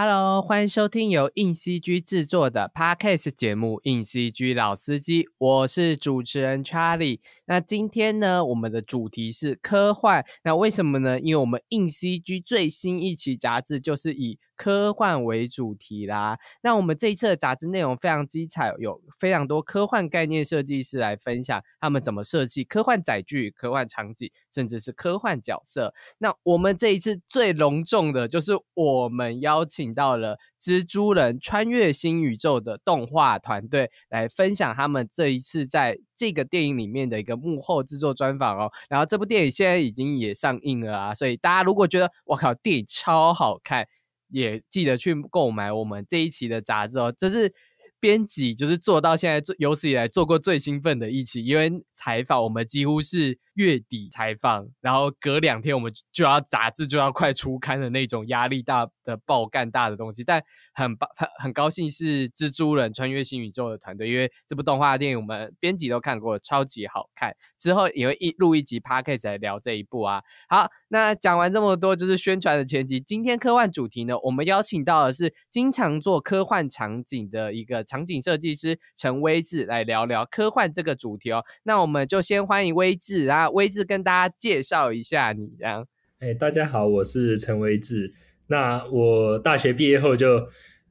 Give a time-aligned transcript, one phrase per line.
[0.00, 7.18] Hello，欢迎收听由硬 CG 制作的 Podcast 节目《硬 CG 老司机》，我是主持人 Charlie。
[7.46, 10.24] 那今天呢，我们的主题是科幻。
[10.44, 11.18] 那为什么呢？
[11.18, 16.38] 因为我们硬 CG 最新一期杂志就是以科幻为主题啦。
[16.60, 25.94] 那我们这一次的杂志内容非常精彩，有非常多科幻概念设计师来分享他们怎么设计科幻载具、科幻场景，甚至是科幻角色。
[26.18, 38.72] 那我们这一次最隆重的就是我们邀请到了蜘蛛人穿越新宇宙的动画团队来分享他们这一次在这个电影里面的一个幕后制作专访哦。
[38.88, 43.86] 然后这部电影现在已经也上映了啊，所以大家如果觉得我靠电影超好看，
[44.28, 47.14] 也记得去购买我们这一期的杂志哦。
[47.16, 47.52] 这是
[48.00, 53.38] 编辑就是做到现在最有史以来做过最兴奋的一期，因为采访我们几乎是。
[53.58, 60.40] 月底采访，然后隔两天我们就要杂志就要快出刊的那种压力大的爆干大的东西，但
[60.78, 67.34] 很很很高兴是蜘蛛人穿越新宇宙的团队，因为这部动画电影我们编辑都看过，超级好看。
[67.58, 70.22] 之后也会一录一集 podcast 来聊这一部啊。
[70.48, 73.00] 好，那讲完这么多就是宣传的前提。
[73.00, 81.44] 今天科幻主题呢，我们邀请到的是经常做科幻场景的一个场景设计师陈威志来聊聊科幻这个主题哦。
[81.64, 83.50] 那我们就先欢迎威志啊。
[83.50, 85.86] 威志跟大家介绍一下你，这样。
[86.20, 88.12] 哎，大家好，我是陈威志。
[88.50, 90.48] 那我大学毕业后就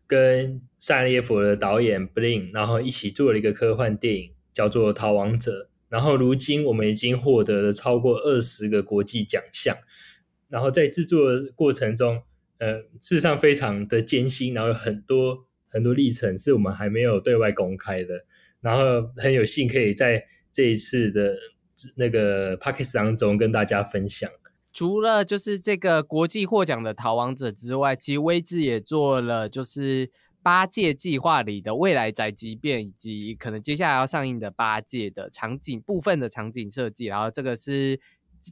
[0.08, 5.52] 跟塞利耶夫的导演 Blin，然后一起做了一个科幻电影，叫做《逃亡者》。
[5.90, 9.78] 然后如今我们已经获得了超过二十个国际奖项。
[10.50, 12.24] 然后在制作过程中，
[12.58, 18.26] 呃，事实上非常的艰辛，然后有很多很多历程是我们还没有对外公开的。
[18.62, 21.36] 然后很有幸可以在这一次的。
[21.96, 24.28] 那个 p a c k e 当中跟大家分享，
[24.78, 30.08] 除了就是这个国际获奖的逃亡者之外，其实威志也做了就是
[30.44, 37.06] 八戒计划里的未来宅急便，以及可能接下来要上映的八戒的场景部分的场景设计。
[37.06, 38.00] 然后这个是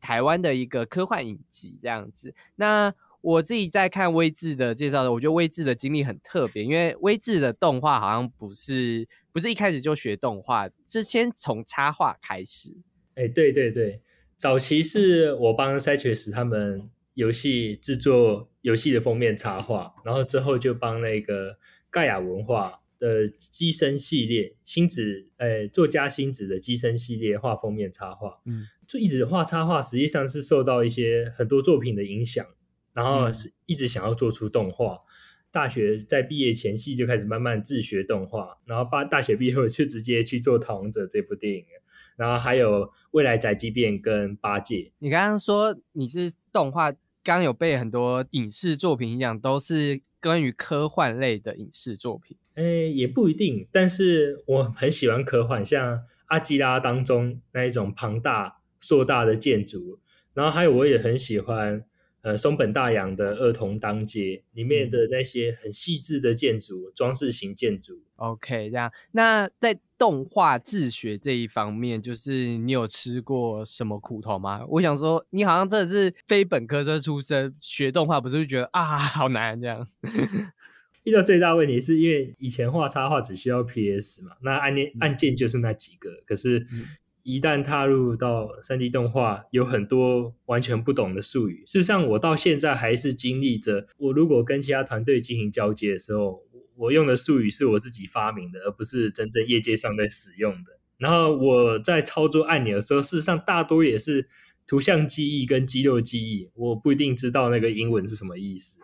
[0.02, 2.34] 台湾的一个科幻影集这样子。
[2.56, 12.76] 那我自己在看威志的介绍的，我觉得威志的经历很特别，因为威志的动画好像不是不是一开始就学动画，是先从插画开始。
[13.14, 14.02] 哎，对对对，
[14.38, 21.58] 早期是我帮 c y t r u s 他们游戏制作游戏的封面插画，然后之后就帮那个
[21.90, 28.42] 盖亚文化的机身系列星子，呃，作家星子的机身系列画封面插画。
[28.46, 32.46] 嗯，就一直画插画，实际上是受到一些很多作品的影响，
[32.94, 35.00] 然后是一直想要做出动画。
[35.50, 41.82] 大学在毕业前夕就开始慢慢自学动画，然后八大学毕业后就直接去做《逃亡者》这部电影了。
[42.16, 44.92] 然后还有未来宅急便跟八戒。
[45.00, 46.94] 你刚刚说你是动画，
[47.24, 52.38] 刚有被很多影视作品影响，都是关于科幻类的影视作品。
[52.56, 60.00] 诶，也不一定，但是我很喜欢科幻，像阿基拉当中那一种庞大硕大的建筑，
[60.34, 61.86] 然后还有我也很喜欢。
[62.22, 64.22] 呃，松本大洋的《儿童当街》
[64.54, 68.02] 里面的那些很细致的建筑，装饰型建筑。
[68.16, 68.92] OK，这样。
[69.12, 74.66] 那在动画自学这一方面，就是你有吃过什么苦头吗？
[74.68, 79.88] 我想说，你好像真的是非本科生出身，学动画不是就觉得啊 好难这样？
[81.04, 86.66] 遇到最大问题是因为以前画插画只需要 PS 嘛，那按键按键就是那几个，可是。
[87.28, 91.64] 一旦踏入到三 D 动画，有很多完全不懂的术语。
[91.66, 93.88] 事实上，我到现在还是经历着。
[93.98, 96.44] 我如果跟其他团队进行交接的时候，
[96.78, 100.80] 我用的术语是我自己发明的，而不是真正业界上在使用的。
[100.98, 104.28] 然后我在操作按钮的时候，事实上大多也是
[104.66, 108.80] 图像记忆跟肌肉记忆，我不一定知道那个英文是什么意思。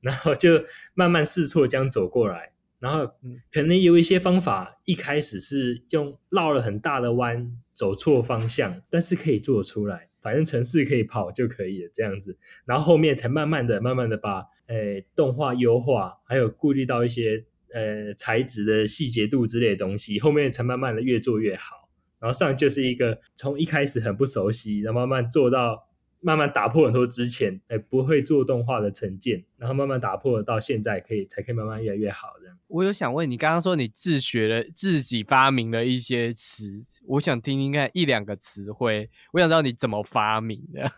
[0.00, 0.62] 然后就
[0.94, 2.52] 慢慢试错，这样走过来。
[2.78, 3.10] 然后
[3.50, 12.38] 可能有一些方法，一开始是用绕了很大的弯，走错方向，但是可以做出来，反正城市可以跑就可以了，这样子。
[12.64, 21.88] 然后后面才慢慢的、慢慢的把呃动画优化，还有顾虑到一些呃材质的细节度之类的东西，后面才慢慢的越做越好。
[22.18, 25.84] 然后上就是一个从一开始很不熟悉，然后慢慢做到。
[26.20, 32.56] 慢慢打破很多之前哎不会做动画的成见，然后慢慢打破到现在可以才可以慢慢越来越好这样。
[32.68, 40.90] 我有想问你，刚刚说你自学了自己发明了一些词，我想听听看一两个词汇，我想知道你怎么发明的。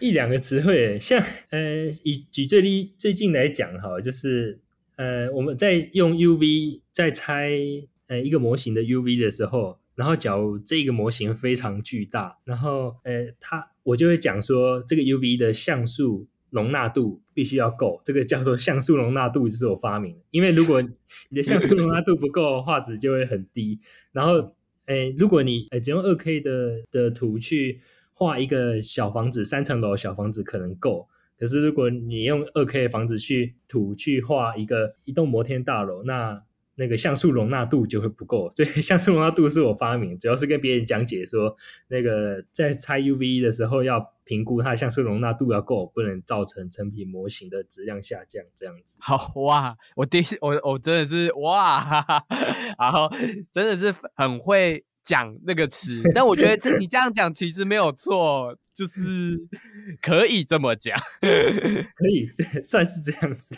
[0.00, 1.18] 一两个词汇，像
[1.50, 4.58] 呃以举最例最近来讲哈，就是
[4.96, 7.52] 呃我们在用 UV 在拆
[8.08, 9.78] 呃一个模型的 UV 的时候。
[9.96, 20.24] 然后，假如这个模型非常巨大，然后，呃，它我就会讲说，这个 UV 的像素容纳度必须要够，这个叫做像素容纳度，就是我发明的。
[20.32, 23.78] 因为如果你的像素容纳度不够， 画质就会很低。
[24.10, 24.56] 然后，
[24.86, 27.80] 诶，如果你诶只用二 K 的的图去
[28.12, 31.08] 画一个小房子，三层楼小房子可能够。
[31.38, 36.42] 可是如果你用二 K 的房子去图去画一个一栋摩天大楼，那
[36.76, 41.56] 那个像素容纳度就会不够，所以 像素容纳度是我发明，主要是跟别人讲解说，
[41.88, 48.96] 那个在拆 UV 的时候要评估它像素容纳度要够，不能造成成品模型的质量下降这样子。
[49.00, 52.04] 好哇，我第我我真的是哇，
[52.78, 53.08] 然后
[53.52, 59.00] 真的是很会讲那个词， 但我觉得这你这样讲其实没有错，就是
[60.02, 62.28] 可以这么讲， 可以
[62.64, 63.54] 算是这样子。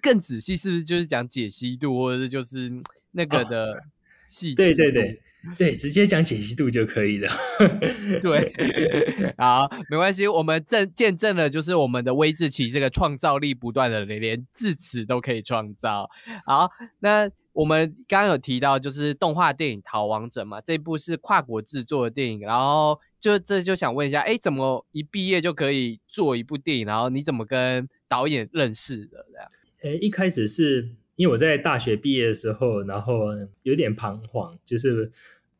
[0.00, 2.70] 更仔细是不是就是讲解析度，或者是就是
[3.10, 3.82] 那个的
[4.28, 4.54] 细？
[4.54, 5.20] 对对对
[5.56, 7.28] 对，直接讲解析度就可以了。
[8.20, 8.52] 对，
[9.36, 16.08] 好，没关系，我们证见证了，就是我们的微志奇这个创造力不断的，连字词都可以创造。
[16.44, 16.70] 好，
[17.00, 26.86] 那我们刚刚有提到，就是动画电影《逃亡者》嘛，这部是跨国制作的电影，然后就这就想问一下，哎，怎么一毕业就可以做一部电影？
[26.86, 29.26] 然后你怎么跟导演认识的？
[29.32, 29.50] 这样？
[29.82, 33.34] 哎，一开始是因为我在大学毕业的时候，然后
[33.64, 35.10] 有点彷徨，就是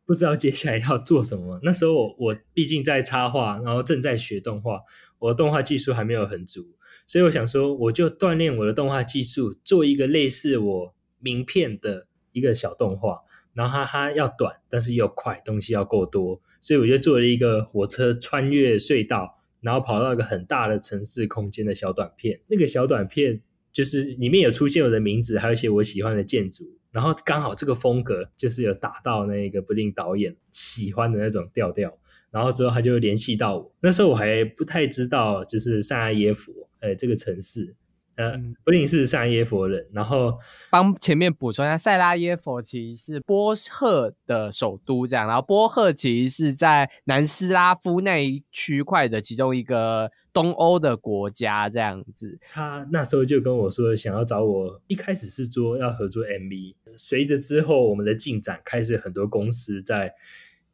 [0.06, 1.58] 不知道接下来要做什么。
[1.64, 4.82] 那时候我我毕竟在插画，然后正在学动画，
[5.18, 6.64] 我的动画技术还没有很足，
[7.08, 13.20] 所以我想说，我就锻炼我的动画技术，做一个类似我名片的一个小动画。
[13.54, 22.40] 然后它它要短，但是又快，东西要够多，所以我就做了一个火车穿越隧道，然后跑到一个很大的城市空间的小短片。
[22.48, 23.40] 那个小短片。
[23.70, 31.96] 就是里面有出现我的名字，还有一些我喜欢的建筑，然后刚好这个风格就是有打到那个不定导演喜欢的那种调调，
[32.32, 37.76] 然后之后他就联系到我，那时候我还不太知道就是萨拉耶夫，呃，这个城市。
[38.18, 40.36] 呃，不定是塞拉耶佛人，然后
[40.70, 52.40] 帮前面补充一下，塞拉耶佛其实是波赫的首都，这样，然后波赫其实是在南斯拉夫那一区块的其中一个东欧的国家，这样子。
[52.50, 60.12] 他那时候就跟我说，想要找我，一开始是说要合作 MV，随着之后我们的进展，开始很多公司在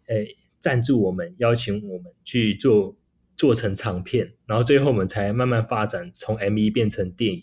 [0.06, 2.96] 诶赞助我们，邀请我们去做。
[3.36, 7.42] 做成长片，然后最后我们才慢慢发展，从 M V 变成电影。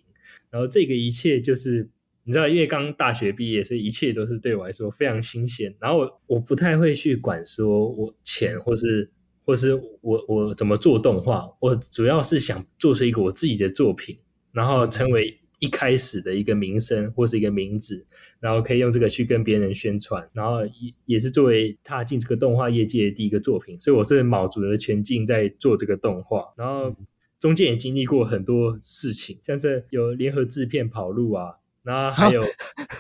[0.50, 1.90] 然后这个一切就是
[2.24, 5.76] 你知道，因为刚大学毕业，所以一切都是对我来说非常新鲜。
[5.80, 9.12] 然后我不太会去管说我钱，或是
[9.46, 14.18] 或是我我怎么做动画，我主要是想做出一个我自己的作品，
[14.52, 15.38] 然后成为。
[15.62, 18.04] 一开始的一个名声或是一个名字，
[18.40, 26.96] 然后可以用这个去跟别人宣传，然后也也是作为踏进这个动画业界的第一个作品，所以我是卯足了全劲在做这个动画，然后
[27.40, 32.42] 中间也经历过很多事情，像是有联合制片跑路啊，然后还有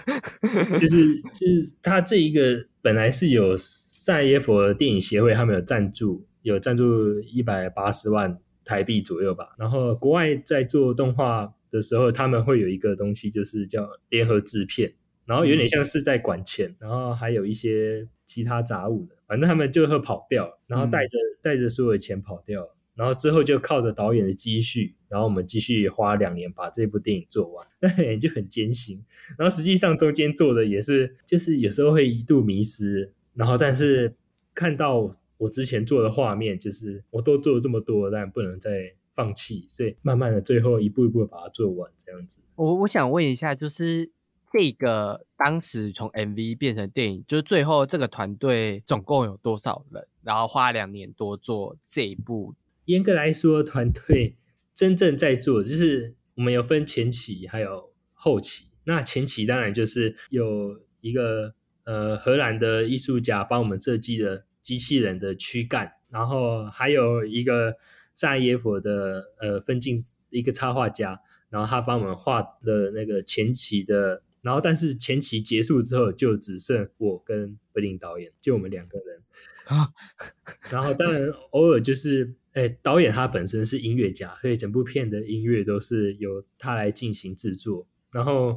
[0.79, 11.55] 就是就是他这一个本来是有赛耶佛电影协会，他们有赞助，有赞助一百八十万台币左右吧，然后国外在做动画。
[11.71, 14.93] 的时候，他们会有一个东西，就是叫联合制片，
[15.25, 29.01] 然后有点像是在管钱，然后还有一些其他杂物的，反正他们就会跑掉，然后带着带着所有的钱跑掉，然后之后就靠着导演的积蓄，然后我们继续花两年把这部电影做完，那就很艰辛。
[29.37, 34.13] 然后实际上中间做的也是，就是有时候会一度迷失，然后但是
[34.53, 38.93] 看到我之前做的画面，就是我都做了这么多，但不能再。
[39.13, 42.39] 放弃，所以慢慢的，最后一步一步把它做完，这样子。
[42.55, 44.09] 我我想问一下，就是
[44.49, 50.07] 这个当时从 MV 变成电影，就是最后这个团队总共有多少人？
[50.23, 52.55] 然后花两年多做这一部。
[52.85, 54.37] 严格来说，团队
[54.73, 58.67] 真正在做，就是我们有分前期还有后期。
[58.85, 61.53] 那前期当然就是有一个
[61.83, 67.75] 呃荷兰的艺术家帮我们设计的机器人的躯干，然后还有一个。
[68.13, 69.95] 萨耶佛的呃分镜
[70.29, 79.21] 一个插画家，然后他帮我们画的那个前期的，然后但是前期结束之后就只剩我跟布林导演，就我们两个人
[79.65, 79.89] 啊。
[80.71, 87.87] 然后当然偶尔就是，哎，导演他本身是音乐家，所以整部片的音乐都是由他来进行制作。
[88.11, 88.55] 然后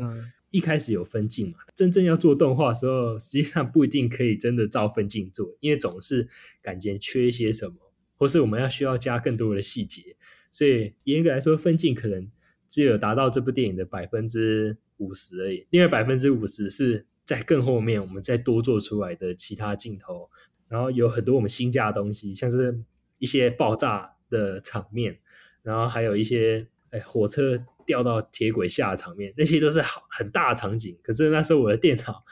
[0.50, 6.28] 一开始有分镜嘛，真正要做动画的时候，实际上不一定可以真的照分镜做，因为总是
[6.62, 7.74] 感觉缺一些什么。
[8.16, 10.16] 或是我们要需要加更多的细节，
[10.50, 12.30] 所以严格来说，分镜可能
[12.68, 15.66] 只有达到这部电影的百分之五十而已。
[15.70, 20.30] 另外百分之五十是在更后面，我们再多做出来的其他镜头，
[20.68, 22.80] 然后有很多我们新加的东西，像是
[23.18, 25.18] 一些爆炸的场面，
[25.62, 30.98] 然后还有一些哎火车掉到铁轨下的场面，那些都是好很大的场景。
[31.02, 32.24] 可是那时候我的电脑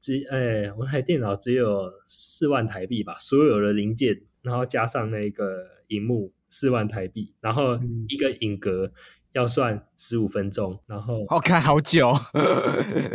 [0.00, 7.76] 只哎，我那台电脑只有四万台币吧，所有的零件，然后加上那个荧幕四万台币，然后
[8.08, 8.92] 一个影格
[9.32, 12.12] 要算十五分钟，然后我看好久。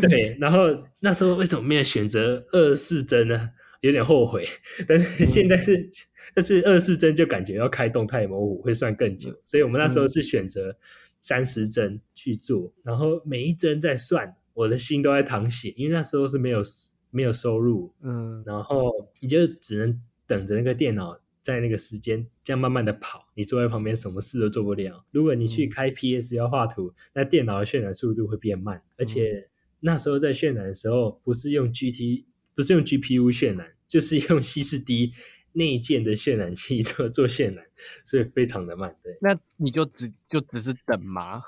[0.01, 3.51] 对，然后那时候为什么没有选择二四帧呢？
[3.81, 4.45] 有点后悔，
[4.85, 5.89] 但是现在是，
[6.35, 10.75] 但是二四帧就感觉要开动态模糊会算更久，所以我们那时候是选择
[11.21, 16.61] 三十帧去做，然后每一帧在算，我的心都在淌血，因为那时候是没有
[17.09, 19.97] 没有收入，嗯，然后你就只能
[20.29, 25.03] 等着那个电脑在那个时间这样慢慢的跑，你坐在旁边什么事都做不了。
[25.11, 29.49] 如果你去开 PS 要画图，那电脑的渲染速度会变慢，而且
[29.81, 32.27] 那时候在渲染的时候不是用 GT。
[32.55, 35.13] 不是用 GPU 渲染，就是用西式 D
[35.53, 37.65] 内建的渲染器 做做渲染，
[38.03, 38.93] 所以非常的慢。
[39.01, 41.41] 对，那你就只就只是等吗？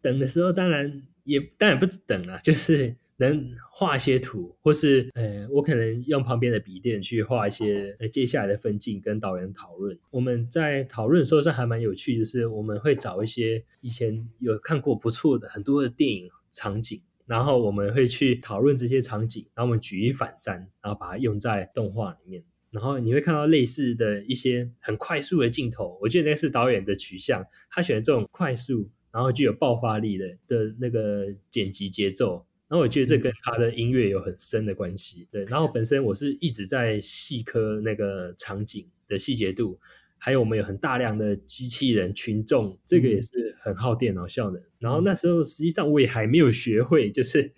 [0.00, 9.98] 等的时候当然也当然不止等了，就是能画一些图，或是呃，我可能用旁边的笔电去画一些呃接下来的分镜，跟导演讨论。
[10.10, 17.02] 我们在讨论的时候是还蛮有趣，就是我们会找一些以前有看过不错的很多的电影场景。
[17.26, 22.44] 然后我们会去讨论这些场景，然后我们举一反三，然后把它用在动画里面。
[22.70, 32.45] 然后你会看到类似的一些很快速的镜头，我觉得那是导演的取向，他选这种快速，然后具有爆发力的的那个剪辑节奏。
[32.68, 35.28] 然后我觉得这跟他的音乐有很深的关系。
[35.30, 39.78] 对，然后本身我是一直在细磕那个场景的细节度。
[40.18, 44.60] 还有我们有很大量的机器人群众，这个也是很耗电脑效能。
[44.78, 47.52] 然后那时候实际上我也还没有学会，就是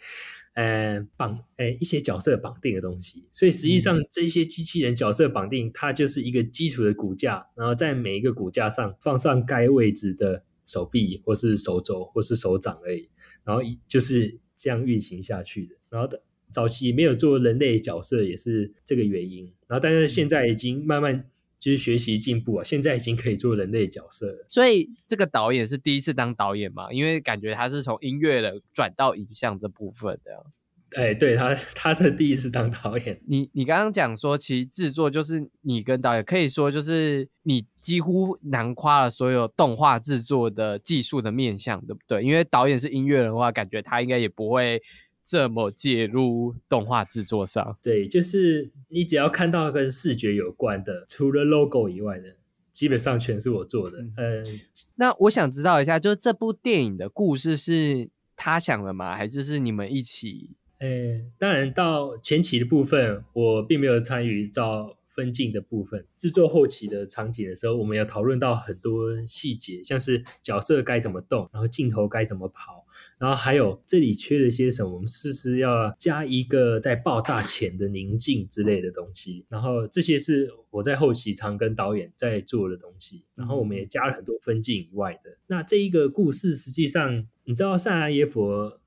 [0.55, 3.29] 呃绑呃一些角色绑定的东西。
[3.31, 13.09] 所以实际上这些机器人角色绑定，它就是一个基础的骨架，然后在每一个骨架上放上该位置的手臂或是手肘或是手掌而已。
[13.49, 15.75] 然后就是这样运行下去的。
[15.89, 16.09] 然后
[16.53, 19.53] 早期没有做人类角色也是这个原因。
[19.67, 21.29] 然后但是现在已经慢慢。
[21.61, 22.63] 就是学习进步啊！
[22.63, 24.47] 现在已经可以做人类角色了。
[24.49, 26.93] 所以这个导演是第一次当导演嘛？
[26.93, 30.31] 因为感觉他是从音乐的转到影像这部分的。
[30.97, 33.21] 哎，对他， 他是第一次当导演。
[33.27, 42.23] 你你刚刚讲说，其实制作就是你跟导演，可以说就是你几乎囊括了所有动画制作的技术的面向，对不对？
[42.23, 44.83] 因为导演是音乐人的话，感觉他应该也不会。
[45.31, 52.35] 这么介入动画制作上，对，就是你只要看到跟视觉有关的，除了 logo 以外的，
[52.73, 53.99] 基本上全是我做的。
[54.17, 54.61] 嗯，
[54.95, 59.15] 那我想知道一下，就是这部电影的故事是他想的吗？
[59.15, 60.53] 还是是你们一起？
[60.79, 66.07] 呃，当然到前期的部分，我并没有参与到分镜的部分。
[66.17, 72.85] 制作后期的场景的时候，我们有讨论到很多细节，像是角色该怎么动，然后镜头该怎么跑。
[73.19, 74.93] 然后还有这里缺了些什么？
[74.95, 79.45] 我们是不是要加一个在爆炸前的宁静之类的东西？
[79.49, 83.25] 然后这些是我在后期常跟导演在做的东西。
[83.35, 85.37] 然后我们也加了很多分镜以外的。
[85.49, 88.81] 那这一个故事实际上，你知道塞拉耶佛，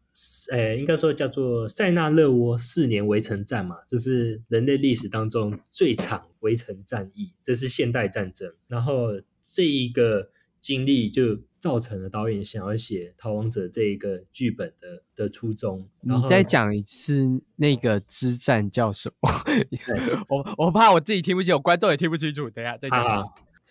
[0.52, 3.78] 呃，应该说叫做塞纳勒窝四年围城战嘛？
[3.88, 8.54] 这是人类历史当中最长围城战役，这是现代战争。
[8.68, 11.40] 然后这一个经历就。
[11.62, 15.88] 造成了导演想要写《逃亡者》这一个剧本的的初衷。
[16.00, 19.30] 你再讲一次那个之战叫什么？
[20.28, 22.50] 我我怕我自己听不清，我观众也听不清楚。
[22.50, 23.24] 等下再讲。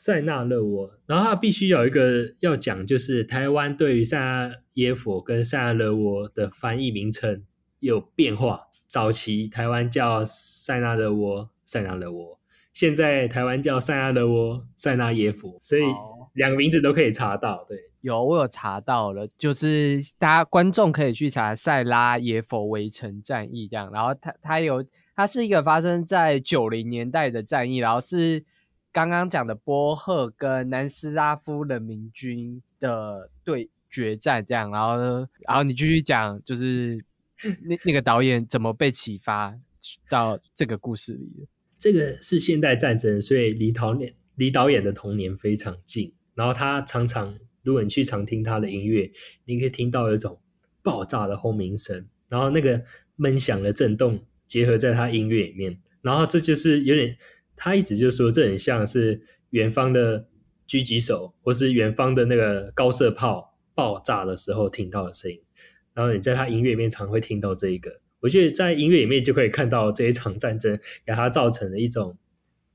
[0.03, 7.45] 塞纳勒沃，然后它必须有一个要讲，就是台湾对于塞纳耶佛跟塞纳勒沃的翻译名称
[7.81, 8.69] 有变化。
[8.89, 12.41] 早期台湾叫塞纳勒沃，塞纳勒沃。
[12.73, 15.83] 现在台湾叫塞纳勒沃、塞纳耶夫，所以
[16.33, 17.67] 两个名字都可以查到。
[17.69, 23.93] 对，有我有查到了，就是大家观众可以去查塞拉耶佛围城战役这样。
[23.93, 24.83] 然后它它有
[25.15, 28.43] 它是一个发生在九零年代的战役，然后是
[28.93, 34.71] 刚刚讲的波赫跟南斯拉夫人民军的对决战这样。
[34.71, 34.99] 然后
[35.47, 37.05] 然后你继续讲，就是
[37.63, 39.57] 那那个导演怎么被启发
[40.09, 41.47] 到这个故事里的。
[41.79, 46.13] 这个是现代战争，所以离导演离导演的童年非常近。
[46.35, 49.11] 然后他常常，如果你去常听他的音乐，
[49.45, 50.41] 你可以听到有一种
[50.83, 52.83] 爆炸的轰鸣声，然后那个
[53.17, 55.81] 闷响的震动结合在他音乐里面。
[56.03, 57.17] 然后这就是有点，
[57.63, 60.27] 他一直就说这很像是远方的
[60.67, 65.43] 狙击手，或是远方的那个高射炮爆炸的时候听到的声音。
[65.93, 68.01] 然后你在他音乐里面常会听到这一个。
[68.21, 72.17] 我觉得在音乐里面就可以看到这一场战争给他造成的一种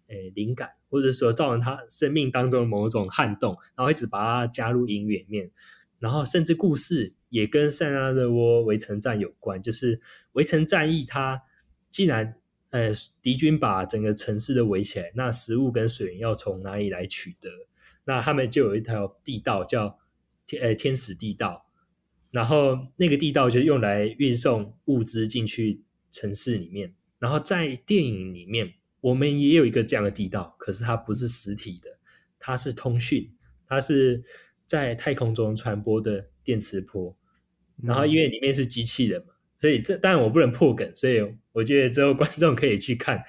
[0.07, 5.49] 诶灵感，或者说造成他生命当中的某种撼动，然后一直把它加入音乐里面，
[5.97, 9.99] 然后甚至故事也跟塞纳热窝围城战有关，就是
[10.33, 11.41] 围城战役，它
[11.89, 12.35] 既然
[12.71, 17.49] 呃敌军把整个城市都围起来，那食物跟水源要从哪里来取得？
[18.05, 19.99] 那他们就有一条地道叫
[20.45, 21.65] 天呃天使地道，
[22.31, 25.81] 然后那个地道就用来运送物资进去
[26.11, 26.93] 城市里面。
[27.17, 31.97] 然后在电影里面，我们也有一个这样的地道，可是它不是实体的，
[32.37, 33.33] 它是通讯，
[33.67, 34.23] 它是
[34.65, 37.17] 在太空中传播的电磁波。
[37.81, 39.33] 然后因为里面是机器人嘛，
[39.65, 41.19] 所以这当然我不能破梗，所以
[41.51, 43.23] 我觉得之后观众可以去看。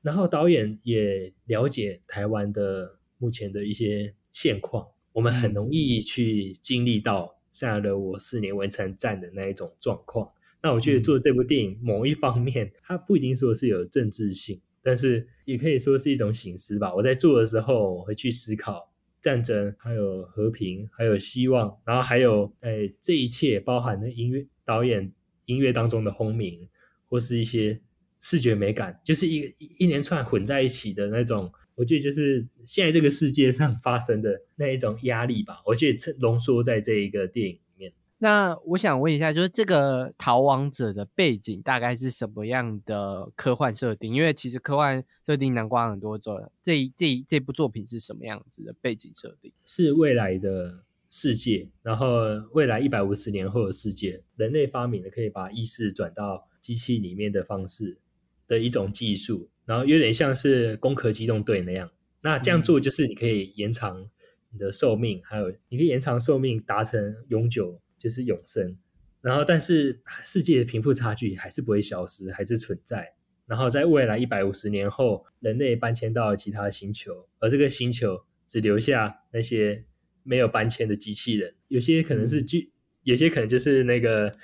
[0.00, 10.32] 然后导演也了解台湾的目前的一些现况，我们很容易去经历到下了我四年完成战的那一种状况。
[10.62, 16.94] 那我觉得做这部电影，某一方面它不一定说是有政治性，但是也可以说是一种醒思吧。
[16.94, 25.12] 我在做的时候，我会去思考战争，还有和平，还有希望，然后还有诶这一切包含的音乐导演
[25.46, 26.68] 音乐当中的轰鸣，
[27.08, 27.80] 或是一些
[28.20, 29.42] 视觉美感，就是一
[29.78, 31.50] 一连串混在一起的那种。
[31.74, 35.62] 我觉得就是现在这个世界上发生的那一种压力吧。
[35.66, 37.58] 我觉得浓缩在这一个电影。
[38.18, 44.14] 那我想问一下，就是这个逃亡者的背景大概是什么样的科幻设定？
[44.14, 49.52] 因为其实科幻设定南瓜很多种，这这这部作品是什么样子的背景设定？
[49.66, 57.98] 是未来的世界，然后未来一百五十年后的世界，人类发明了可以把意识转到机器里面的方式
[58.46, 61.90] 的一种技术，然后有点像是攻壳机动队那样。
[62.20, 64.08] 那这样做就是你可以延长
[64.50, 67.80] 你的寿命，还有你可以延长寿命，达成永久。
[67.98, 68.76] 就是永生，
[69.22, 73.14] 然后但是世界的贫富差距还是不会消失，还是存在。
[73.46, 79.86] 然后在未来一百五十年后，人类搬迁到其他星球，而这个星球只留下那些
[80.26, 82.70] 没有搬迁的机器人，有些可能是机，
[83.02, 84.36] 有些可能就是那个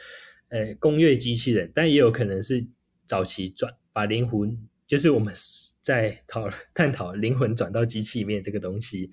[0.48, 2.66] 呃工业机器人，但也有可能是
[3.06, 5.34] 早期转把灵魂，就是我们
[5.80, 9.10] 在讨探讨灵魂转到机器里面这个东西。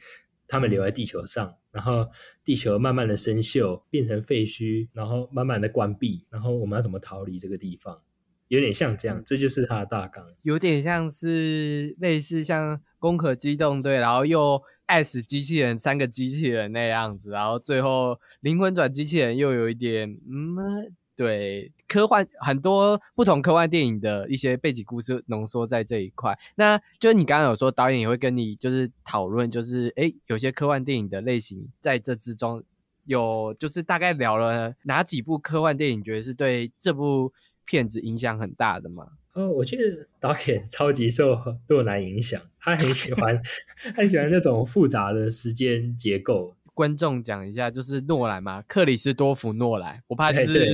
[0.52, 2.10] 他们留在地球上，然后
[2.43, 8.02] 地球慢慢的生锈，变成废墟，然后慢慢的关闭，然后我们要怎么逃离这个地方？
[8.48, 10.26] 有点像这样，这就是它的大纲。
[10.41, 20.93] 有点像是类似像《攻壳机动队》，然后又 S 机器人三个机器人那样子，然后最后灵魂转机器人又有一点嗯。
[21.19, 32.63] 对科幻很多不同科幻电影的一些背景故事浓缩在这一块，那就是你刚刚有说导演也会跟你就是讨论，就是诶有些科幻电影的类型在这之中
[33.04, 37.34] 有就是大概聊了哪几部科幻电影，觉得是对这部
[37.65, 39.06] 片子影响很大的吗？
[39.34, 41.38] 哦，我觉得导演 超级受
[41.68, 43.42] 诺兰影响，他很喜欢
[43.96, 46.56] 很喜欢那种复杂的时间结构。
[46.74, 50.65] 观众讲一下，就是诺兰嘛，克里斯多夫诺兰，我怕就是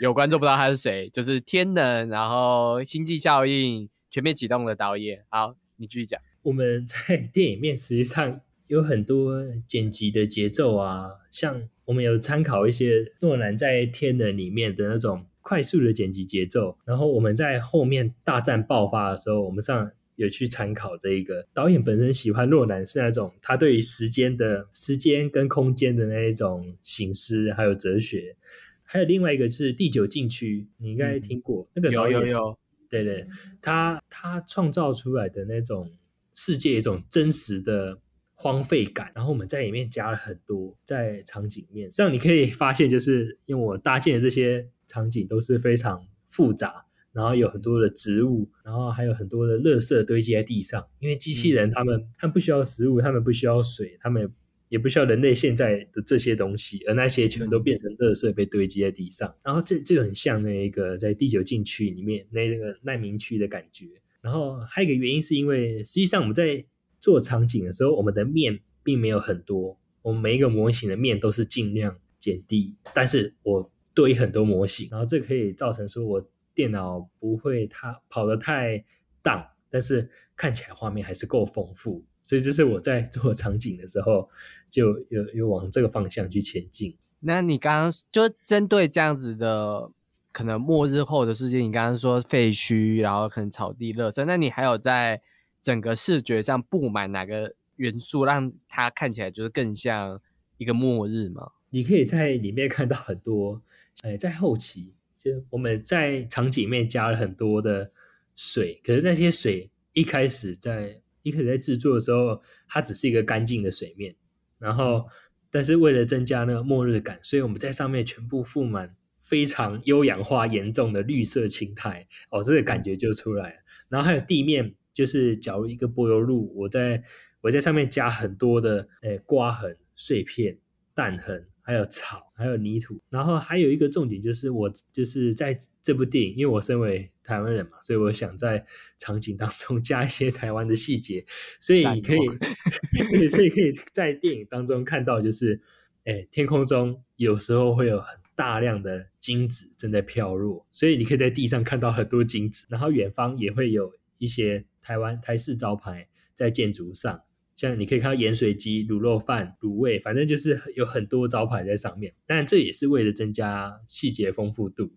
[0.00, 5.22] 有观众不知道他是谁，就是《天能》，然后《星际效应》全面启动的导演。
[5.28, 6.18] 好，你继续讲。
[6.42, 19.90] 我们在电影面实际上有很多剪辑的节奏啊，像我们有参考一些诺兰在《天能》里面的那种快速的剪辑节奏，然后我们在后面大战爆发的时候，我们上。
[20.16, 28.36] 有去参考这一个导演本身喜欢诺兰是那种他对于时间的时间跟空间的那一种形式还有哲学，
[28.82, 32.58] 还有另外一个是第九禁区，你应该听过那个有有有，
[32.90, 33.26] 对对，
[33.62, 35.90] 他他创造出来的那种
[36.34, 37.98] 世界一种真实的
[38.34, 46.86] 荒废感，然后我们在里面加了很多在场景面，上你可以发现，就是因为我搭建的这些场景都是非常复杂。
[47.12, 50.86] 然后有很多的植物，然后还有很多的垃圾堆积在地上。
[51.00, 54.30] 因为机器人他们，他们不需要食物，他们不需要水，他们
[54.68, 59.34] 也不需要人类现在的这些东西，而那些全都变成垃圾被堆积在地上。
[59.42, 63.86] 然后这这个很像那一个在第九禁区里面那个难民区的感觉。
[64.20, 66.64] 然后还有一个原因是因为实际上我们在
[67.00, 76.30] 做场景的时候，我们的面并没有很多，我们每一个模型的面都是尽量减低，但是我堆很多模型，然后这可以造成说我。
[76.52, 78.84] 电脑不会它跑得太
[79.22, 84.28] 荡，但是看起来画面还是够丰富，所以这是我在做场景的时候
[84.68, 86.98] 就有有往这个方向去前进。
[87.20, 89.90] 那你刚刚就针对这样子的
[90.32, 95.22] 可能末日后的世界，你刚刚说废墟，然后可能草地、热车，那你还有在
[95.62, 100.20] 整个视觉上布满哪个元素，让它看起来就是更像
[100.58, 101.52] 一个末日吗？
[101.70, 103.62] 你可以在里面看到很多，
[104.02, 104.94] 哎，在后期。
[105.18, 107.90] 就我们在场景里面加了很多的
[108.34, 114.14] 水，可是那些水一开始在一开始在制作的时候，它只是一个干净的水面，
[114.58, 115.06] 然后
[115.50, 123.56] 但是为了增加那个末日感，所以我们在上面全部覆满非常优氧化严重的绿色青苔，哦，这个感觉就出来了。
[123.90, 127.02] 然后还有地面，就是假如一个柏油路，我在
[127.42, 130.56] 我在上面加很多的诶刮痕、碎片、
[130.94, 131.46] 弹痕。
[131.62, 138.64] 还有草，还有泥土，然后还有一个重点就是，我就是在这部电影，因为我身为台湾人嘛，所以我想在
[138.98, 141.24] 场景当中 加一些台湾的细节，
[141.60, 145.60] 所以你可以， 所以可以在电影当中看到，就是，
[146.04, 157.22] 哎，天空中有时候会有很大量的金子正在飘落，所以你可以在地上看到很多金子，然后远方也会有一些台湾台式招牌在建筑上。
[157.60, 162.14] 像你可以看到盐水鸡、卤肉饭、卤味，反正就是有很多招牌在上面。
[162.26, 164.90] 但这也是为了增加细节丰富度。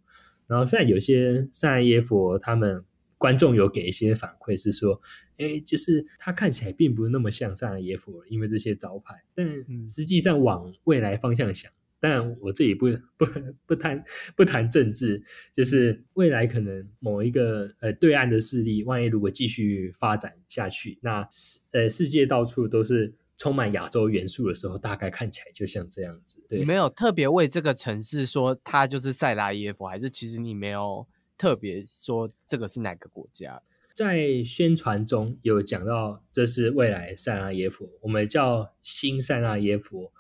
[0.47, 2.86] 然后虽然有些圣耶佛他们
[3.17, 5.02] 观众有给一些反馈，是说，
[5.36, 9.15] 哎，就是它看起来并不是那么像圣耶佛，因为这些招牌。
[9.36, 9.45] 但
[9.86, 11.69] 实际上往未来方向想。
[12.04, 13.26] 但我这里不不
[13.66, 14.04] 不谈
[14.36, 21.26] 不谈政治，就是未来可能某一个呃对岸的势力，万一如果继续发展下去，那
[21.72, 26.44] 呃世界到处都是充满亚洲元素的时候，大概看起来就像这样子。
[26.50, 33.62] 你没有特别为这个城市说它就是塞拉耶夫，还是其实你没有特别说这个是哪个国家？
[33.96, 40.12] 在宣传中有讲到这是未来塞拉耶夫，我们叫新塞拉耶夫。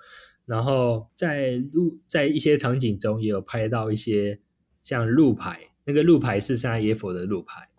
[0.45, 4.39] 然后在路在一些场景中也有拍到一些
[4.81, 7.69] 像路牌，那个路牌是塞拉耶夫的路牌，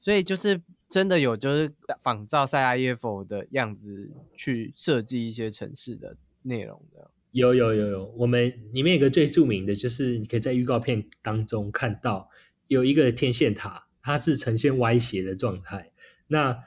[0.00, 7.10] 所以就是真的有就是仿照塞拉耶夫的样子去设计一些城市的内容的。
[7.30, 12.30] 有有有有，我们里面有个最著名的就是你可以在预告片当中看到
[12.66, 15.92] 有一个天线塔，它是呈现歪斜的状态。
[16.26, 16.58] 那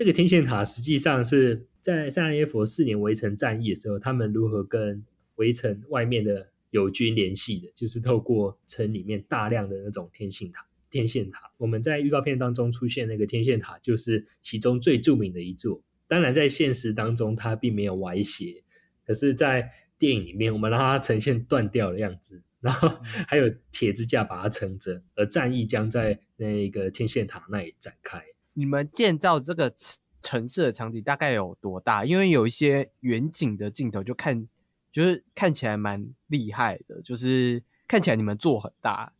[0.00, 1.66] 这个天线塔实际上是。
[1.82, 5.04] 在塞拉耶佛四年围城战役的时候，他们如何跟
[5.36, 7.70] 围城外面的友军联系的？
[7.74, 10.66] 就是透过城里面大量的那种天线塔。
[10.90, 15.82] 天线塔，我们在预告片当中出现那个天线塔，就是其中最著名的一座。
[16.06, 18.62] 当然，在现实当中它并没有歪斜，
[19.06, 22.90] 可是，在电影里面，我们让它呈现断掉的样子，然后
[23.26, 28.22] 还有铁支架把它撑着，而战役将在那个天线塔那里展开。
[28.52, 29.74] 你们建造这个。
[30.22, 32.04] 城市的场景大概有多大？
[32.04, 34.46] 因为有一些远景的镜头，就看
[34.92, 39.14] 就是看起来蛮厉害的，就是看起来你们做很大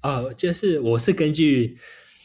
[0.00, 0.32] 啊。
[0.32, 1.76] 就是我是根据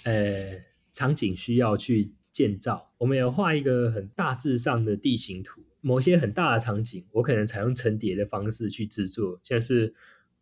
[0.05, 0.63] 呃
[0.93, 5.61] 场景需要去建造，我们有画一个很大致上的地形图。
[5.81, 9.93] 某些很大的场景，我可能采用层叠的方式去制作，像是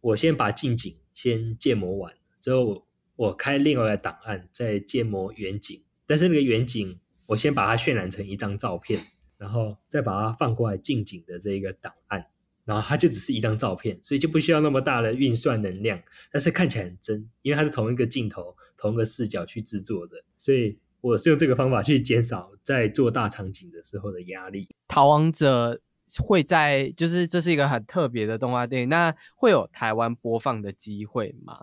[0.01, 6.99] 我先把近景先建模完之后，我开另外一个档案再建模远景，但是那个远景。
[7.27, 8.99] 我先把它渲染成一张照片，
[9.37, 12.25] 然后再把它放过来近景的这个档案，
[12.65, 24.67] 然后它就只是一张照片，所以就不需要那么大的运算能量，但是看起来很真，因为它是同一个镜头、同一个视角去制作的，所以我是用这个方法去减少在做大场景的时候的压力。
[24.89, 25.79] 逃亡者
[26.19, 31.59] 会在，就是这是一个很特别的动画电影，那会有台湾播放的机会吗？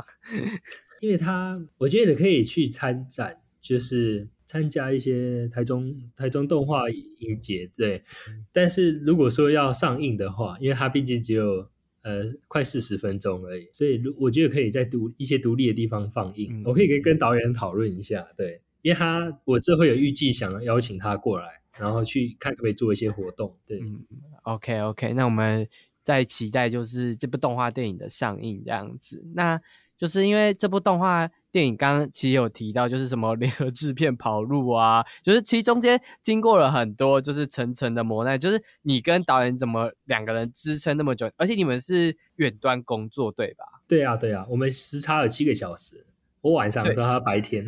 [1.02, 4.28] 因为它，我觉得可以去参展，就是。
[4.48, 8.02] 参加一些台中台中动画影节，对。
[8.50, 11.68] 但是如果说要上映的话，因为它毕竟只有
[12.02, 16.62] 呃快四十分钟而已，所以如我觉得可以在独一些独立的地方放映。
[16.64, 23.78] 我可以跟跟导演讨论一下，对，因为他我这会有预计想邀请他过来，然后去看可不可以做一些活动，对。
[23.80, 24.00] 嗯
[24.44, 25.68] OK OK，那我们
[26.02, 29.60] 在期待就是这部动画电影的上映这样子，那
[29.98, 31.30] 就是因为这部动画。
[31.50, 38.38] 电影刚刚其实有提到，就是什么联合制片跑路啊，就是其实中间经过了很多，就是层层的磨难。
[38.38, 43.64] 就是你跟导演怎么两个人支撑那么久，而且你们是远端工作，对吧？
[43.86, 46.04] 对啊，对啊，我们时差有七个小时。
[46.40, 47.66] 我晚上的时候，他白天。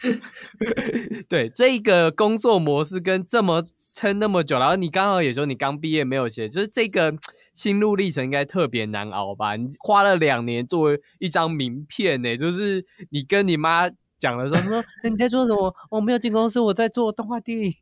[1.28, 3.62] 对，这个工作模式跟这么
[3.94, 7.14] 撑那么久，然后你刚好也说你刚毕业没有写，就是这个
[7.56, 9.56] 心路历程应该特别难熬吧？
[9.56, 15.74] 你花了两年做一张名片呢，就是你跟你妈讲的时候说 你在做什么？
[15.90, 17.72] 我没有进公司，我在做动画电影。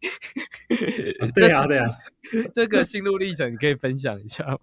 [1.34, 1.86] 对啊，对啊，
[2.54, 4.58] 这个心路历程你可以分享一下吗？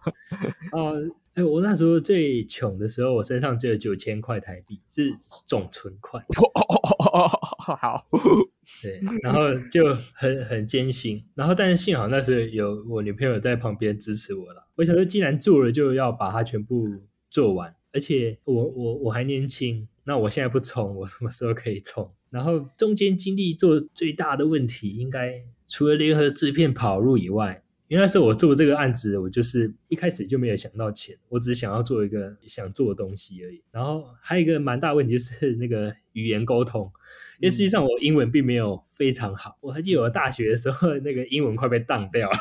[0.73, 0.95] 哦。
[1.33, 5.13] 哎，我那时候最穷的时候，我身上只有九千块台币，是
[5.45, 6.21] 总存款。
[6.25, 7.25] 哦
[7.79, 8.05] 好，
[8.83, 14.67] 对，然后就很很艰辛，然后但是幸好那时候有我女朋友在旁边支持我了。
[14.75, 16.85] 我想说，既然做了，就要把它全部
[17.29, 17.73] 做完。
[17.93, 22.11] 而且我我我还年轻，那我现在不冲，我什么时候可以冲？
[22.29, 27.63] 然后中间经历做最大的问题，应该除了联合制片跑路以外。
[27.87, 33.61] 因为那时候我做这个案子，我就是一开始就没有想到钱，我只是想要做一个想做的东西而已。
[33.69, 36.89] 然后还有一个蛮大问题就是那个语言沟通，
[37.41, 39.57] 因为实际上我英文并没有非常好。
[39.59, 42.37] 我还记得我大学的时候，那个英文快被当掉了。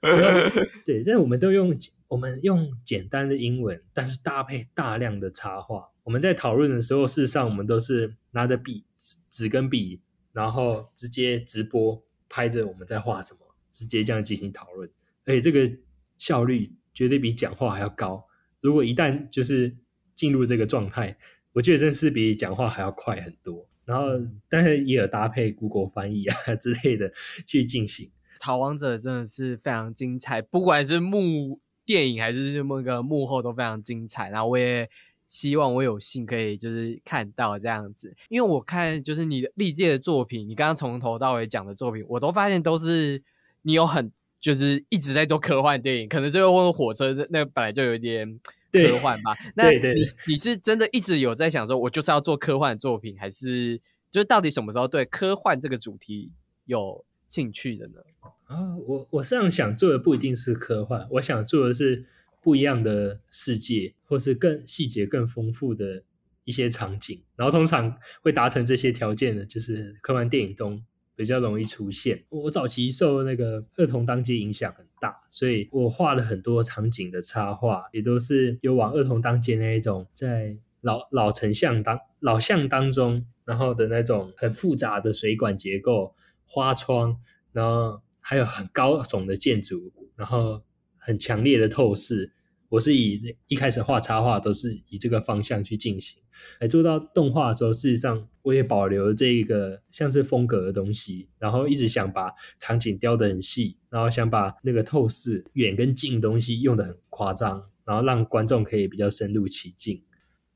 [0.86, 5.90] 对，但是我们都用我们用简单的英文，但是搭配大量的插画。
[6.10, 10.00] 我们在讨论的时候，事实上我们都是拿着笔纸纸跟笔，
[10.32, 13.38] 然后直接直播拍着我们在画什么。
[13.70, 14.90] 直接这样进行讨论，
[15.24, 15.72] 而且这个
[16.18, 18.26] 效率绝对比讲话还要高。
[18.60, 19.76] 如果一旦就是
[20.16, 21.16] 进入这个状态，
[21.52, 23.68] 我觉得真是比讲话还要快很多。
[23.84, 24.08] 然后，
[24.48, 27.12] 但是也有搭配 Google 翻译啊之类的
[27.46, 28.06] 去进行。
[28.40, 34.28] 《逃亡者》真的是非常精彩，不管是幕电影还是那个幕后都非常精彩。
[34.30, 34.90] 然后我也
[35.30, 43.22] 希望我有幸可以就是看到这样子，因为我看就是你的历届的作品，你刚刚从头到尾讲的作品，我都发现都是。
[43.62, 48.40] 你有很就是一直在做科幻电影，可能最后问火车那本来就有点
[48.72, 49.36] 科幻吧？
[49.54, 49.78] 那你
[50.26, 53.78] 你是真的一直有在想说，我就是要做科幻作品，还是
[54.10, 56.32] 就是到底什么时候对科幻这个主题
[56.64, 58.00] 有兴趣的呢？
[58.46, 62.06] 啊，我我实际上想做的不一定是科幻，我想做的是
[62.40, 66.02] 不一样的世界，或是更细节更丰富的
[66.44, 67.22] 一些场景。
[67.36, 70.84] 然后通常会达成这些条件的，就是科幻电影中。
[71.16, 72.24] 比较容易出现。
[72.30, 86.14] 我早期受那个儿童当街影响很大，所以我画了很多场景的插画，也都是有往儿童当街那一种，在老老城巷当老巷当中，然后的那种很复杂的水管结构、
[86.46, 87.20] 花窗，
[87.52, 90.62] 然后还有很高耸的建筑，然后
[91.00, 92.32] 很强烈的透视。
[92.68, 96.22] 我是以一开始画插画都是以这个方向去进行，
[96.60, 110.04] 来做到动画的时候，事实上我也保留这一个像是风格的东西，然后一直想把场景雕得很细，然后想把那个透视远跟近东西用的很夸张，然后让观众可以比较深入其境。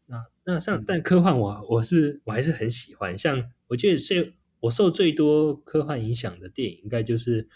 [0.06, 7.42] 那那像但科幻我我是我还是很喜欢，像我觉得是我受最多科幻影响的电影，应该就是《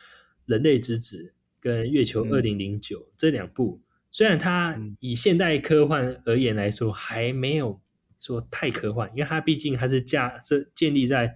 [0.47, 3.81] 人类之子》跟《月球二零零九》这两部。
[4.11, 7.81] 虽然它以现代科幻而言来说，还没有
[8.19, 11.35] 说太科幻，因为它毕竟它是架设建立在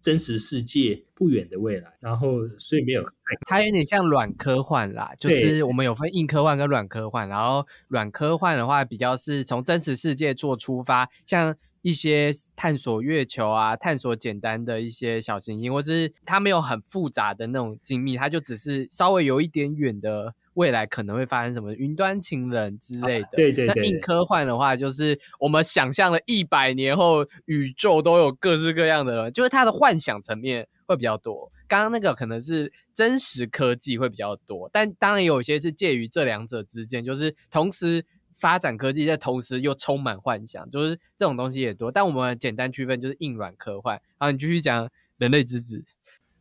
[0.00, 3.04] 真实世界不远的未来，然后所以没有。
[3.46, 11.54] 它有点像软科幻啦，就是我们有分硬科幻跟软科幻，然后软科幻的话比较是从真实世界做出发，像
[11.84, 20.34] 一些探索月球啊、探索简单的一些小行星，或是它没有很复杂的那种精密，它就只是稍微有一点远的。
[20.54, 23.28] 未来可能会发生什么云端情人之类的？
[23.34, 23.74] 对对对。
[23.74, 31.50] 那硬科幻的话，就是我们想象了一百年后宇宙都有各式各样的人，就是它的幻想层面会比较多。
[31.66, 38.04] 刚刚那个可能是真实科技会比较多，但当然有一些是介于这两者之间，就是同时
[38.44, 41.90] 发展科技，在同时又充满幻想，就是这种东西也多。
[41.90, 43.98] 但我们简单区分就是硬软科幻。
[44.18, 45.82] 好，你继续讲人类之子。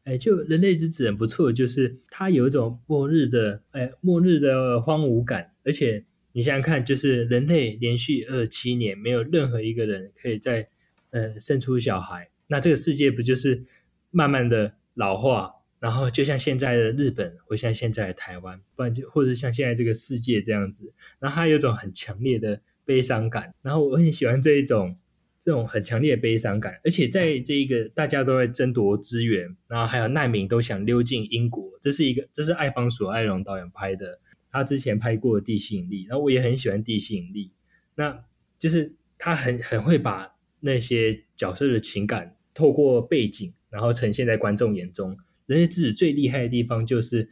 [0.04, 5.54] 哎，就人类之子很不错，就是它有一种末日的，哎，末日的荒芜感。
[5.63, 10.68] 而且你想想看，就是人类连续二七年没有任何一个人可以在
[11.12, 13.63] 呃生出小孩，那这个世界不就是
[14.12, 15.54] 慢慢的老化？
[15.84, 23.54] 然后就像现在的日本，或像现在的台湾，不然就或者像现在这个世界这样子，然后它有种很强烈的悲伤感。
[23.62, 24.98] 然后我很喜欢这一种。
[25.46, 37.48] 这种很强烈的悲伤感，而且在这一个大家都在争夺资源，然后还有难民都想溜进英国，这是一个这是艾方索艾隆导演拍的，他之前拍过《地心引力》，然后我也很喜欢《地心引力》，
[37.96, 38.24] 那
[38.58, 45.17] 就是他很很会把那些角色的情感透过背景，然后呈现在观众眼中。
[45.46, 47.30] 人类之子最厉害的地方就是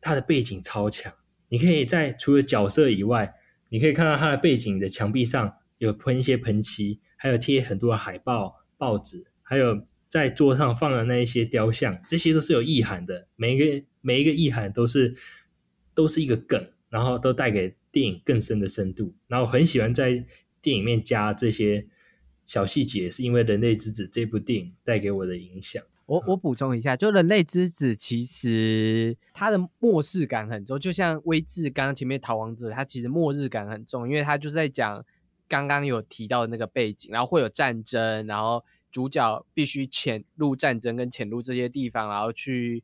[0.00, 1.12] 它的背景超强，
[1.48, 3.34] 你可以在除了角色以外，
[3.68, 7.00] 你可以看到它的背景的墙壁上有喷一些喷漆。
[7.16, 13.28] 还有贴很多的海报、报纸，还有在桌上放的那一些雕像，这些都是有意涵的。
[13.36, 15.14] 每一个每一个意涵都是
[15.94, 19.14] 都是一个梗，然后都带给电影更深的深度。
[19.28, 20.26] 然后我很喜欢在
[20.60, 21.86] 电影面加这些
[22.44, 25.80] 小细节，是因为《人类之子》这部电影带给我的影响。
[26.12, 35.04] 我我补充一下，就《人类之子》其实它的末世感很重，就像《微志》刚刚前面《逃亡者》，它其实末日感很重，因为它就是在讲。
[35.48, 42.82] 刚刚有提到的那个背景，然后会有战争，然后主角必须潜入战争跟潜入这些地方，然后去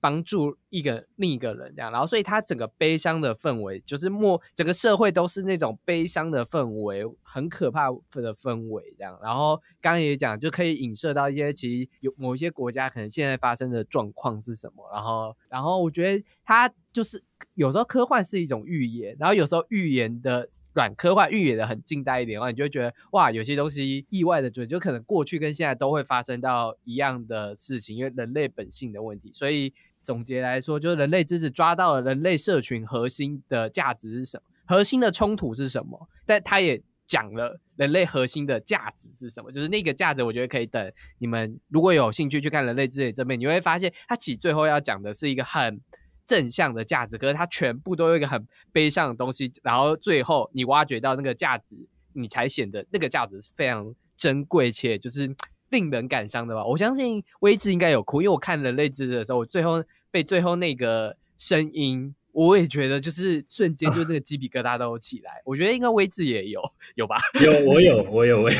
[0.00, 9.18] 帮助一个另一个人这样，然后所以他整个悲伤的氛围就是末整个社会都是那种悲伤的氛围，很可怕的氛围这样。
[9.22, 14.88] 然后刚刚也讲，就可以影射到一些其实有某一些国家可能现在发生的状况是什么。
[14.92, 17.22] 然后，然后我觉得他就是
[17.54, 20.48] 有时候科幻是一种预言，然后有时候预言的。
[20.74, 29.32] 软科幻预言的很近代一点的话，你就会觉得哇，有些东西意外的准，就可能过去跟现在都会发生到一样的事情，因为人类本性的问题。
[29.32, 45.80] 所以总结来说，就是人类之子抓到了人类社群核心的价值是什么，核心的冲突是什么，但他也讲了人类核心的价值是什么，就是那个价值，我觉得可以等你们如果有兴趣去看人类之子这边，你会发现他其实最后要讲的是一个很。
[46.28, 51.64] 正向的价值，可是它全部都有一个很悲伤的东西，然后最后你挖掘到那个价值，
[52.12, 55.26] 你才显得那个价值是非常珍贵且就是
[55.70, 56.64] 令人感伤的吧。
[56.64, 65.42] 我相信威志应该有哭，因为我看人类之的时候，我最后被最后那个声音，我也觉得就是瞬间就那个鸡皮疙瘩都起来。
[65.44, 66.60] 我觉得应该威志也有
[66.94, 67.16] 有吧？
[67.42, 68.58] 有，我有，我有，我有，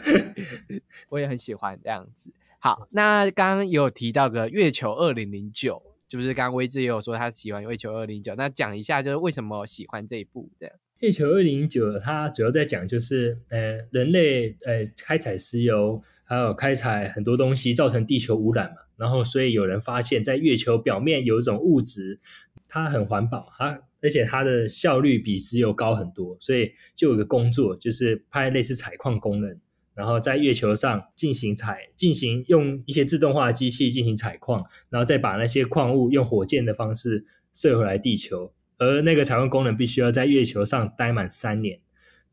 [1.10, 2.30] 我也很喜欢这样子。
[2.58, 5.82] 好，那刚刚有提到个月球二零零九。
[6.08, 10.72] 就是刚刚威志也有说他喜欢《月球二零九》，那讲一下就是为什么喜欢这一部这样。
[11.00, 22.20] 《月球二零九》它主要在讲就是呃人类呃开采石油，还有开采很多东西造成地球污染嘛，然后所以有人发现，在月球表面有一种物质，
[22.68, 29.60] 它很环保，它而且它的效率比石油高很多，所以就有个工作就是派类似采矿工人。
[29.94, 38.52] 然后在月球上进行采，进行用一些自动化的机器进行采矿，然后再把那些矿物用火箭的方式射回来地球。
[38.76, 41.80] 而那个采矿工人必须要在月球上待满三年。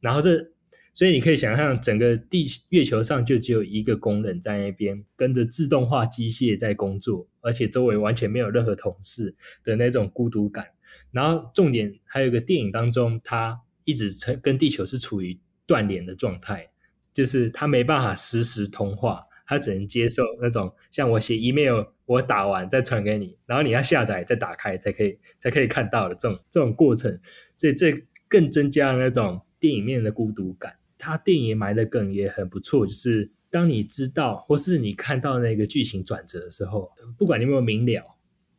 [0.01, 0.51] 然后这，
[0.93, 10.67] 所以你可以想象，整个地月球上就只有一个工人在那边跟着自动化机械在工作，而且周围完全没有任何同事的那种孤独感。
[11.11, 16.69] 然后重点还有一个电影当中，他一直成跟地球是处于断联的状态。
[17.11, 27.19] 就是他没办法实时通话，他只能接受那种像我写 email，我打完再传给你，然后你要下载再打开才可以才可以看到的这种这种过程，
[27.55, 27.93] 所以这
[28.27, 30.73] 更增加了那种电影面的孤独感。
[31.03, 38.03] 他电影埋的梗也很不错，就是当你知道或是你看到那个剧情转折的时候，不管你有没有明了，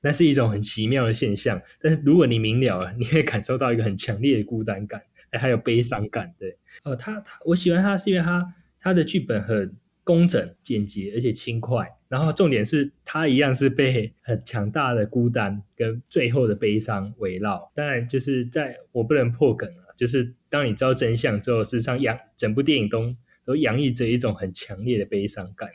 [0.02, 1.61] 那是一种很奇妙的现象。
[1.80, 5.00] 但是如果你明了了， 你会感受到一个很强烈的孤单感。
[5.37, 11.90] 还有悲伤感，对，呃，他他我喜欢他是因为他他的剧本很工整、简洁，而且轻快。
[12.09, 17.72] 然后重点是他一样是被很强大的孤单跟最后的悲伤围绕。
[17.74, 23.14] 当然，就是在我不能破梗了，就是当你知道真相之后，事实上洋整部电影都
[23.44, 25.68] 都洋溢着一种很强烈的悲伤感。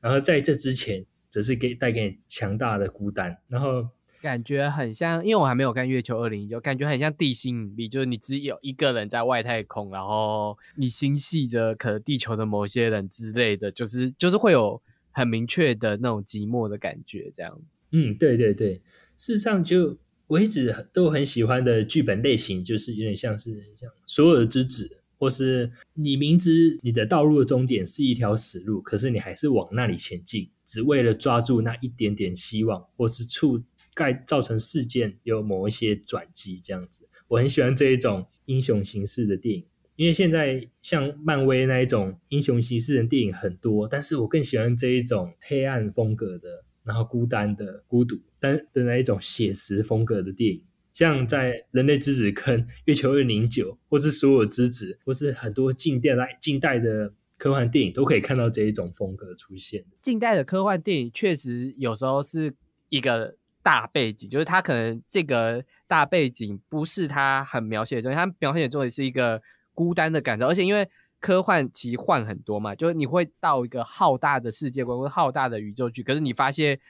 [0.00, 3.38] 然后在这之前，只是给带给你强大的孤单。
[3.48, 3.88] 然后。
[4.22, 17.58] 感觉很像，因为我还没有看《月球二零一九》，感觉很像地心引力，就是你只有一个人在外太空，然后你心系着可能地球的某些人之类的，就是就是会有很明确的那种寂寞的感觉，这样。
[17.92, 18.74] 嗯，对对对，
[19.16, 19.96] 事实上就
[20.30, 33.62] 我一直都很喜欢的剧本类型，就是有点像是像所有的之子，或是你明知你的道路的终点是一条死路，可是你还是往那里前进，只为了抓住那一点点希望，或是触。
[33.92, 39.66] 盖造成事件有某一些转机，这样子，我很喜欢这一种英雄形式的电影，
[39.96, 59.84] 因为现在像漫威那一种英雄形式的电影很多，但是我更喜欢这一种黑暗风格的，然后孤单的、孤独但的那一种写实风格的电影，像在《人类之子》跟《月球二零九》，或是所有之子，或是很多近代、来近代的科幻电影，都可以看到这一种风格出现。
[60.02, 62.52] 近代的科幻电影确实有时候是
[62.88, 63.36] 一个。
[63.62, 69.38] 大背景就是他可能这个大背景不是他很描写的东西，他描写的东西是一个
[69.74, 70.88] 孤单的感受，而且因为
[71.20, 76.80] 科幻奇幻很多嘛，就是你会到一个浩大的世界观或浩大的宇宙去，可是你发现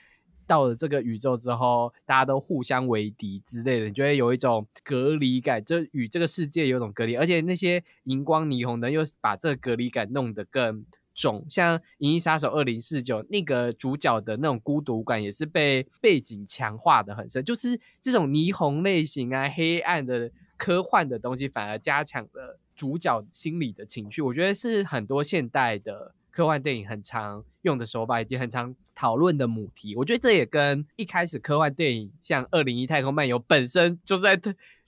[0.47, 10.85] 到了这个宇宙之后，大家都互相为敌之类的，你就会有一种隔离感，就与这个世界有种隔离，而且那些荧光霓虹灯又把这个隔离感弄得更。
[11.13, 17.43] 重像《银翼杀手二零四九》那个主角的那种孤独感，也是被背景强化的很深。
[17.43, 24.23] 就是这种霓虹类型啊、黑暗的科幻的东西，反而加强了主角心理的情绪。
[24.23, 29.95] 我觉得是很多现代的科幻电影很常用的手法，以及很常讨论的母题。
[29.95, 34.41] 我觉得这也跟一开始科幻电影像《二零一太空漫游》本身就是在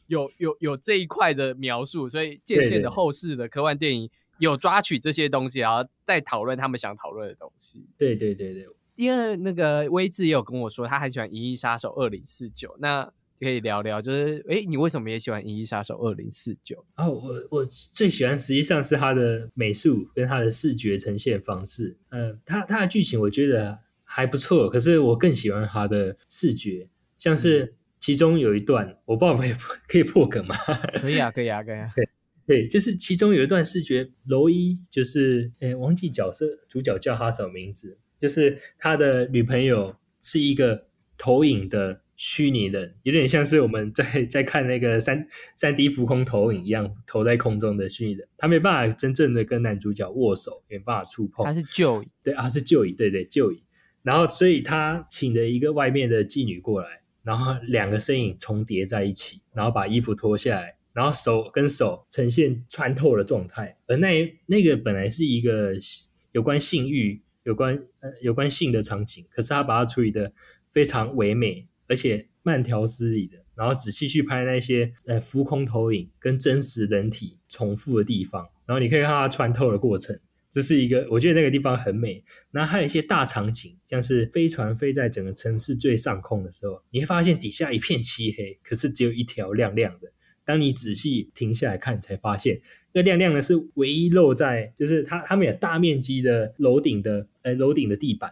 [0.08, 4.10] 有有有这一块的描述，所以渐渐的后世的科幻电影。
[4.40, 7.86] 有抓取这些东西，然后再讨论他们想讨论的东西。
[7.98, 13.10] 对对对对，因为那个威志也有跟我说，他很喜欢《银翼杀手二零四九》，那
[13.44, 16.76] 可以聊聊，就是哎，你为什么也喜欢《银翼杀手二零四九》？
[16.96, 21.98] 哦，我我最喜欢实际上是它的美术跟它的视觉呈现方式。
[22.10, 26.88] 嗯，它它的剧情我觉得还不错，可是我更喜欢它的视觉，
[27.20, 29.54] 像是其中有一段，我不知道可 以
[29.88, 30.56] 可以破梗吗？
[31.02, 31.90] 可以啊，可以啊，可以啊。
[31.96, 32.10] 对
[32.46, 37.98] 对，就是其中有一段视觉，罗伊就是哎，忘记角色主角叫他什么名字。
[38.20, 40.88] 就是他的女朋友是一个
[41.18, 48.26] 投影的虚拟人，有点像是我们在在看那个三三 D 浮空投影一样，投在空中的虚拟人。
[48.38, 51.46] 他没办法真正的跟男主角握手，没办法触碰。
[51.46, 53.62] 他是旧椅，对他，是旧椅，对对旧椅。
[54.04, 63.78] 然后，所以他请了一个外面的妓女过来，然后两个身影重叠在一起，然后把衣服脱下来，然后手跟手呈现穿透的状态。
[63.86, 65.74] 而那那个本来是一个
[66.32, 67.22] 有关性欲。
[67.44, 70.32] 有关呃有关性的场景，可是他把它处理的
[70.72, 80.20] 非常唯美，而且慢条斯理的，然后仔细去拍那些呃浮空投影跟真实人体重复的地方，然后你可以看它穿透的过程，
[80.50, 82.24] 这是一个我觉得那个地方很美。
[82.50, 90.12] 然后还有一些大场景，像是飞船飞在整个城市最上空的时候，你会发现底下一片漆黑，可是只有一条亮亮的。
[90.44, 92.60] 当你仔细停下来看，才发现
[92.92, 98.32] 那亮亮的是唯一露在，就是它他们有大面积的楼顶的，呃，楼顶的地板，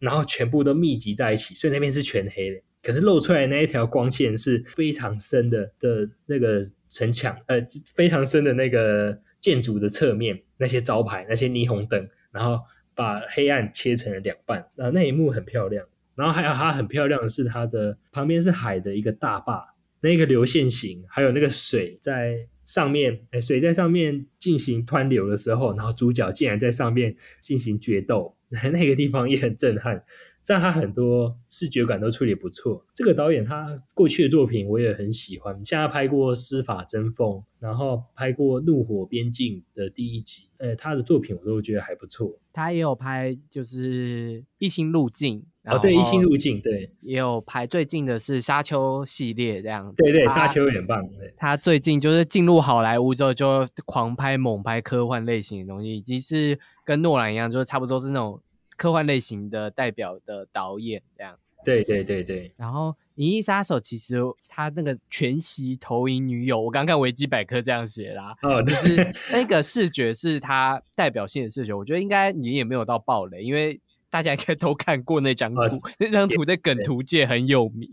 [0.00, 2.60] 然后全部都密集在一起，所以那边是全黑的。
[2.82, 7.64] 可是露出来那一条光线是非常深的的那个城墙，呃，
[7.94, 12.60] 非常深的那个建筑的侧面，那些招牌，那些霓虹灯，然后
[12.94, 15.86] 把黑暗切成了两半，啊，那一幕很漂亮。
[16.14, 19.72] 然后还有它很漂亮的是它的旁边是海的一个大坝。
[20.04, 28.36] 那个流线型，还有那个水在上面，哎，水在上面进行湍流的时候，然后主角竟然在上面进行决斗，
[28.72, 30.04] 那个地方也很震撼。
[30.42, 32.84] 像他很多视觉感都处理不错。
[32.92, 37.28] 这个导演他过去的作品我也很喜欢，像他拍过《司法争锋》，
[37.60, 42.40] 然后拍过《怒火边境》的第一集，呃，他的作品我都觉得还不错。
[42.52, 45.40] 他也有拍就是《异星路径》。
[45.64, 49.94] 哦，对，一心入境，对，也有拍最近的是沙丘系列这样。
[49.96, 51.08] 对对，沙丘有点棒。
[51.36, 58.40] 他最近就是进入好莱坞之后，就狂拍猛拍科幻类型的东西，以及是跟诺兰一样，就是差不多是那种
[58.76, 61.38] 科幻类型的代表的导演这样。
[61.64, 62.52] 对对对对。
[62.56, 64.16] 然后《银翼杀手》其实
[64.48, 73.80] 他那个全息投影女友，我刚看维基百科这样写啦，哦，就是那个视觉是他代表性的视觉，我觉得应该你也没有到暴雷，因为。
[74.12, 77.88] 大家应该都看过那张图，那张图在梗图界很有名。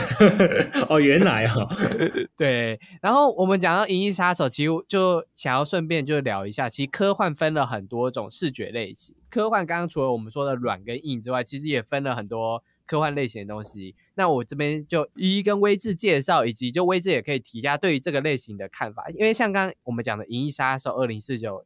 [0.88, 1.68] 哦，原来哦，
[2.38, 2.80] 对。
[3.02, 9.14] 然后我们讲到《银翼杀手》，其实就想要顺便就聊一下，其实科幻分了很多种视觉类型。
[9.28, 13.94] 科幻刚刚除了我们说的软跟硬之外，其实也分了很多科幻类型的东西。
[14.14, 19.04] 那我这边就一一跟威志介绍，以及就威志也可以提一下对于这个类型的看法。
[19.10, 21.58] 因为像刚刚我们讲的《银翼杀手二零四九》。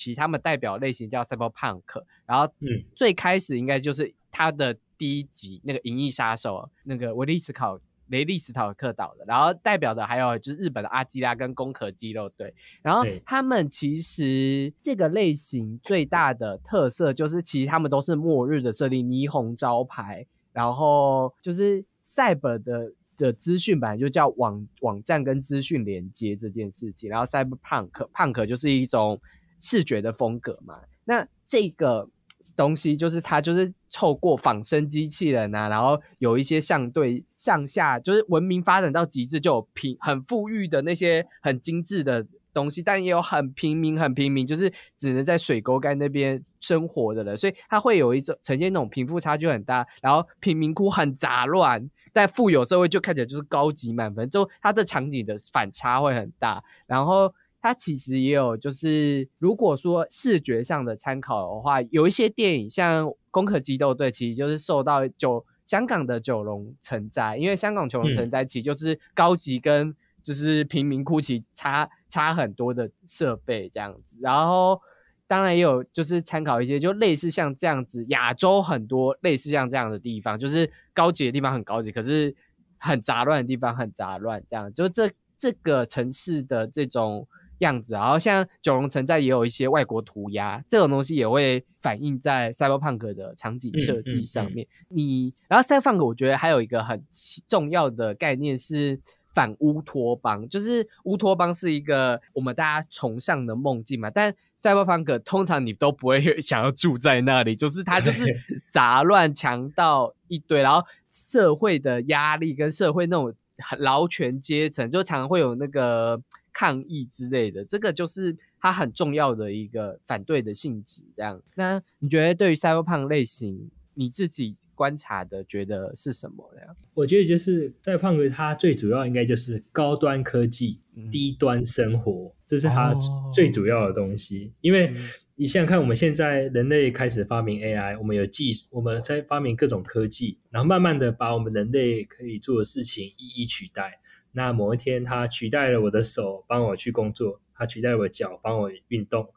[0.00, 1.82] 其他们代表类型叫 Cyberpunk，
[2.24, 21.84] 然后嗯，最开始应该就是他的第一集那个《银翼杀手》，那个维利斯考雷利斯考克导的，然后代表的还有就是日本的阿基拉跟攻壳肌肉队，然后他们其实这个类型最大的特色就是其实他们都是末日的设定，霓虹招牌，然后就是
[22.14, 29.20] 赛博的的资讯本来就叫网网站跟资讯连接这件事情，然后 Cyberpunk punk 就是一种。
[29.60, 32.08] 视觉的风格嘛，那这个
[32.56, 57.34] 东西就是它就是透过仿生机器人啊，然后有一些相对向下，就是文明发展到极致就有平很富裕的那些很精致的东西，但也有很平民很平民，就是只能在水沟盖那边生活的人，所以它会有一种呈现那种贫富差距很大，然后贫民窟很杂乱，但富有社会就看起来就是高级满分，就它的场景的反差会很大，然后。
[57.62, 74.16] 它其实也有，就是如果说视觉上的参考的话，有一些电影像《攻壳机动队》，其实就是受到九香港的九龙城寨，因为香港九龙城寨其实就是高级跟就是贫民窟其差差很多的设备这样子。
[74.22, 74.80] 然后
[75.26, 82.34] 当然也有就是参考一些就类似像这样子，亚洲很多类似像这样的地方，就是高级的地方很高级，可是
[82.78, 87.28] 很杂乱的地方很杂乱，这样就这这个城市的这种。
[87.60, 94.66] 样子，然后像九龙城寨也有一些外国涂鸦，这种东西也会反映在 Cyberpunk 的场景设计上面。
[94.88, 97.02] 你，然后 Cyberpunk 我觉得还有一个很
[97.48, 99.00] 重要的概念是
[99.32, 108.24] 反乌托邦，就是乌托邦是一个我们大家崇尚的梦境嘛，但 Cyberpunk 通常你都不会 想要住在那里，就是它就是
[108.68, 113.32] 杂乱、强盗一堆，然后社会的压力跟社会那种
[113.78, 116.20] 劳权阶层，就常常会有那个
[116.52, 121.02] 抗议之类的，这个就是它很重要的一个反对的性质。
[121.16, 124.56] 这样，那你觉得对于赛博胖类型，你自己？
[124.80, 126.74] 观察的觉得是什么呢？
[126.94, 130.80] 我觉得就是在胖哥，它最主要应该就是高端科技、
[131.12, 132.94] 低端生活，这是它
[133.30, 134.54] 最主要的东西。
[134.62, 134.90] 因为
[135.34, 144.00] 你想想看，我们现在人类开始发明 AI，我们有技，我们在发明各种科技，然后慢慢的把我们人类可以做的事情一一取代。
[144.32, 149.28] 那某一天，它取代了我的手，帮我去工作；它取代了我的脚，帮我运动。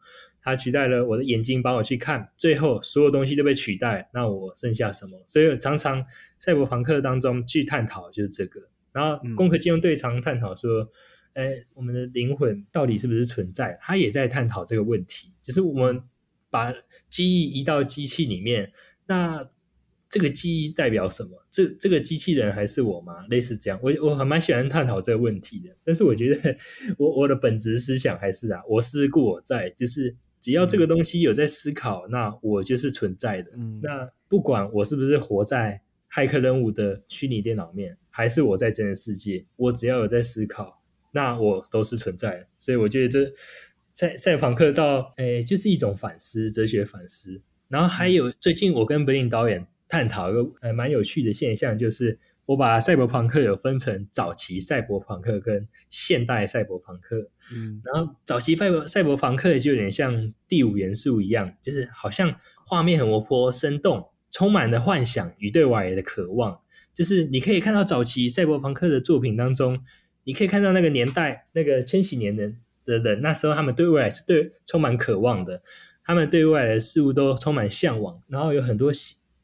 [0.45, 5.23] 它取代了我的眼睛，帮我去看，最后所有东西都被取代，那我剩下什么？
[5.25, 6.05] 所以常常
[6.37, 8.59] 赛博朋克当中去探讨就是这个。
[8.91, 10.87] 然后攻壳机动队常探讨说，
[11.33, 13.77] 哎，我们的灵魂到底是不是存在？
[13.81, 16.03] 他也在探讨这个问题，就是我们
[16.49, 16.73] 把
[17.09, 18.73] 记忆移到机器里面，
[19.07, 19.49] 那
[20.13, 21.31] 这个记忆代表什么？
[21.49, 23.25] 这这个机器人还是我吗？
[23.29, 25.75] 类似这样，我我还蛮喜欢探讨这个问题的。
[25.83, 26.55] 但是我觉得
[26.97, 30.15] 我我的本质思想还是啊，我思故我在，就是。
[30.43, 33.49] 只要这个东西有在思考，那我就是存在的。
[33.55, 40.81] 嗯，那不管我是不是活在骇客任务的虚拟电脑面，还是我在真实世界，我只要有在思考，
[41.13, 42.47] 那我都是存在的。
[42.59, 43.33] 所以我觉得这
[43.89, 47.41] 赛赛访客到诶，就是一种反思，哲学反思。
[47.69, 52.19] 然后还有最近我跟柏林导演探讨一个呃蛮有趣的现象，就是。
[52.45, 62.35] 我把赛博朋克有分成早期赛博朋克跟现代赛博朋克，嗯，然后早期赛博赛博朋克就有点像第五元素一样，就是好像
[62.65, 66.59] 画面很活泼生动，充满了幻想与对未来的渴望。
[66.93, 69.79] 就是你可以看到早期赛博朋克的作品当中，
[70.25, 72.51] 你可以看到那个年代那个千禧年的
[72.83, 75.63] 的人，那时候他们对未来是对充满渴望的，
[76.03, 78.91] 他们对未来的事物都充满向往，然后有很多。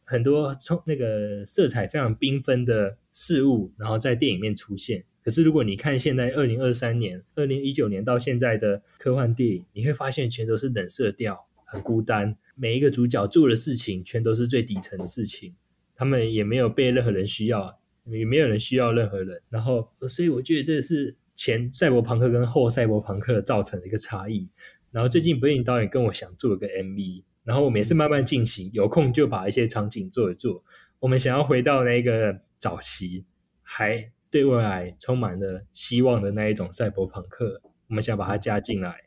[0.10, 5.06] 很多从那个色彩非常缤纷的事物，然后在电影面出现。
[5.24, 12.36] 可是如果你看现在二零二三年、二零一九年到现在的科幻电影，你会发现全都是冷色调，很孤单。
[12.56, 15.54] 每一个主角做的事情，全都是最底层的事情。
[15.96, 19.40] 他们也没有被任何人需要，也没有人需要任何人。
[19.48, 24.50] 然后，所以我觉得这是前赛博朋克跟后赛博朋克造成的一个差异。
[24.90, 27.22] 然后最近，柏影导演跟我想做一个 MV。
[27.50, 30.64] 然后我们也是慢慢进行，有空就把一些场景做一做。
[31.00, 33.26] 我们想要回到那个早期，
[33.64, 38.98] 还对未来充满了希望的那一种赛博朋克，我们想把它加进来。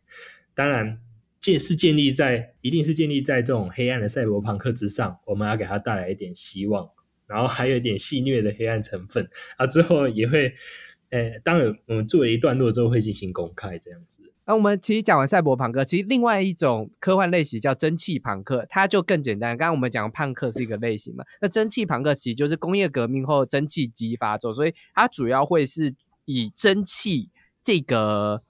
[0.55, 0.99] 当然，
[1.41, 6.91] 建是建立在一定是建立在这种黑暗的赛博朋克之上，我们要给它带来一点希望，
[7.29, 9.31] 然后还有一点戏谑的黑暗成分。
[9.57, 10.53] 啊，之后也会，
[11.11, 14.32] 呃，当然我们做了一段落之后会进行公开这样子。
[14.47, 19.57] 那我们其实讲完赛博朋克，其实另外一种科幻类型叫蒸汽朋克，它就更简单。
[19.57, 27.31] 刚刚我们讲朋克是一个类型嘛，那蒸汽朋克其实就是工业革命后蒸汽机发作，所以它主要会是以蒸汽
[27.63, 28.43] 这个。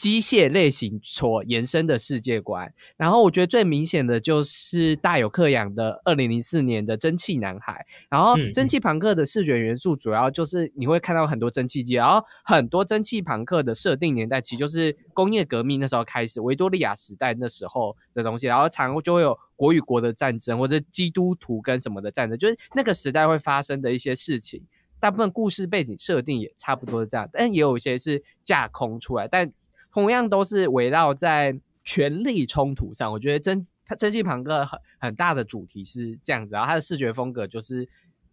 [0.00, 24.62] 机械类型所延伸的世界观，然后我觉得最明显的就是大有克洋的二零零四年的《蒸汽男孩》，然后蒸汽朋克的视觉元素主要就是你会看到很多蒸汽机，然后很多蒸汽朋克的设定年代其实就是工业革命那时候开始，维多利亚时代那时候的东西，然后常就会有国与国的战争或者基督徒跟什么的战争，就是那个时代会发生的一些事情，
[24.98, 29.52] 大部分故事背景设定也差不多是这样，但也有一些是架空出来，但。
[29.92, 33.66] 同样都是围绕在权力冲突上，我觉得蒸
[33.98, 37.88] 蒸汽朋克很很大的主题是这样子，然后它的视觉风格就是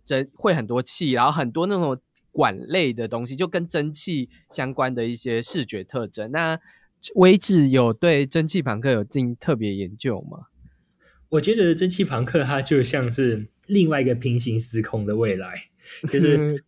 [0.06, 2.00] 真会很多气，然后很多那种
[2.32, 6.30] 管类的东西，就跟蒸汽相关的一些视觉特征。
[6.32, 6.60] 那
[7.16, 10.48] 威志有对蒸汽朋克有进特别研究吗？
[11.30, 15.54] 我觉得蒸汽朋克它就像是另外一个平行时空的未来，
[16.12, 16.64] 就是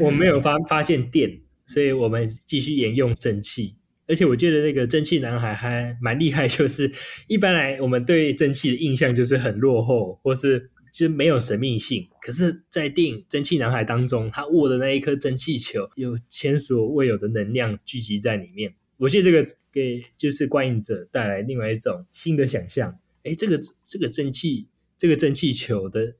[0.00, 3.76] 我我没有发发现电，所以我们继续沿用蒸汽。
[4.08, 6.90] 而且我觉得那个蒸汽男孩还蛮厉害，就是
[7.28, 12.08] 一般来我们对蒸汽的印象就是很落后，或是就没有神秘性。
[12.20, 18.74] 可是，在电影《蒸汽男孩》当中，他握的那一颗蒸汽球有前所未有的能量聚集在里面。
[18.98, 22.98] 我觉得这个给就是观影者带来另外一种新的想象。
[23.24, 24.66] 哎，这个这个蒸汽
[24.98, 26.14] 这个蒸汽球的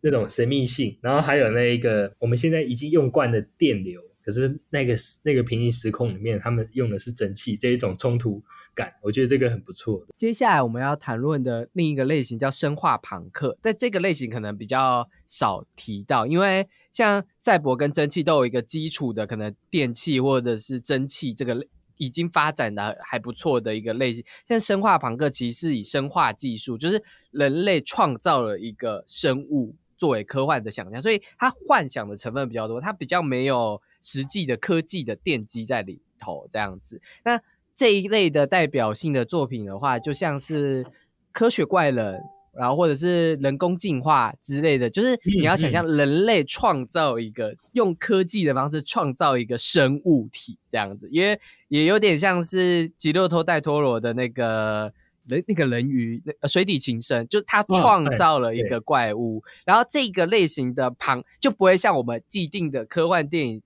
[0.00, 4.00] 那种神秘性，然后还有那一个我们现在已经用惯的电流。
[4.24, 8.42] 可是那个那个平行时空里面，他们用的是蒸汽这一种冲突
[8.74, 10.04] 感，我觉得这个很不错。
[10.16, 21.66] 接下来我们要谈论的另一个类型叫生化朋克，但这个类型可能比较少提到，因为像赛博跟蒸汽都有一个基础的可能电气或者是蒸汽这个
[21.96, 24.24] 已经发展的还不错的一个类型。
[24.48, 37.00] 像生化朋克，其实是以生化技术，就是人类创造了一个生物作为科幻的想象，所以它幻想的成分比较多，它比较没有实际的科技的奠基在里头这样子。
[37.24, 37.40] 那
[37.74, 40.86] 这一类的代表性的作品的话，就像是
[41.32, 42.20] 科学怪人。
[42.56, 51.36] 然后或者是人工进化之类的，就是你要想象人类创造一个用科技的方式创造一个生物体这样子，因为
[51.66, 54.92] 也有点像是吉洛托戴托罗的那个
[55.26, 63.60] 人那个人鱼那水底情深，就他创造了一个怪物，然后这个类型的旁就不会像我们既定的科幻电影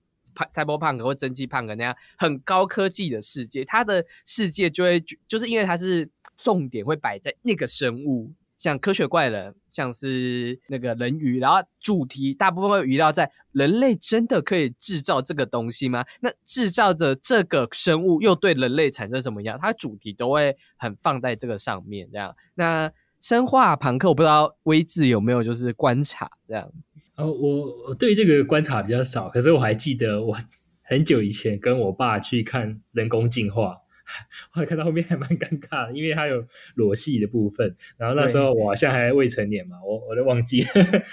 [0.51, 8.31] 赛博胖或蒸汽胖那样很高科技的世界，它的世界就会就是因为它是重点会摆在那个生物。
[8.57, 16.03] 像科学怪人，像是那个人鱼，然后主题大部分会围绕在人类真的可以制造这个东西吗？
[16.19, 19.57] 那制造着这个生物又对人类产生什么样？
[19.61, 22.35] 它主题都会很放在这个上面，这样。
[22.53, 26.73] 那生化朋克，我不知道威志有没有就是观察这样子。
[27.19, 30.37] 哦，我我对这个观察比较少，可是我还记得我
[30.81, 33.75] 很久以前跟我爸去看人工进化。
[34.49, 36.43] 后来看到后面还蛮尴尬的，因为它有
[36.73, 37.75] 裸戏的部分。
[37.95, 40.67] 然后那时候我好像还未成年嘛，我我都忘记了。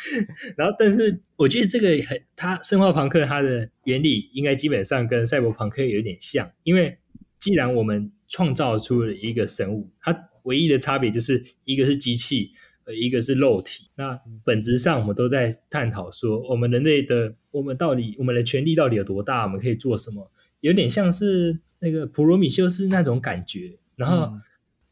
[0.56, 6.96] 然后，但是我觉得这个很，它生化朋克它的原理应该基本上跟赛博朋克有点像，因为
[7.38, 12.52] 既然我们创造出了一个生物，它唯一的差别就是一个是机器，
[12.86, 13.90] 呃，一个是肉体。
[13.94, 20.30] 那本质上我们都在探讨说，我们人类的我们到底我们的权利到底有多大，我们可以做什么？
[20.60, 21.60] 有点像是。
[21.78, 24.32] 那个普罗米修斯那种感觉，然后，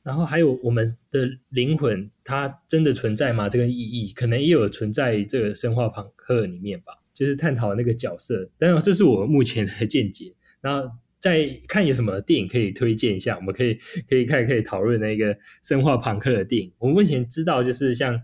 [0.02, 3.48] 然后还有我们的灵魂，它真的存在吗？
[3.48, 8.46] 这个意义可能也有存在这个生化朋克里面吧，就是探讨那个角色。
[8.58, 10.34] 当然，这是我目前的见解。
[10.60, 10.90] 然后
[11.24, 16.70] 在看有什么电影可以推荐一下，我们可以可以看可以讨论那个生化朋克的电影。
[16.78, 18.20] 我们目前知道就是像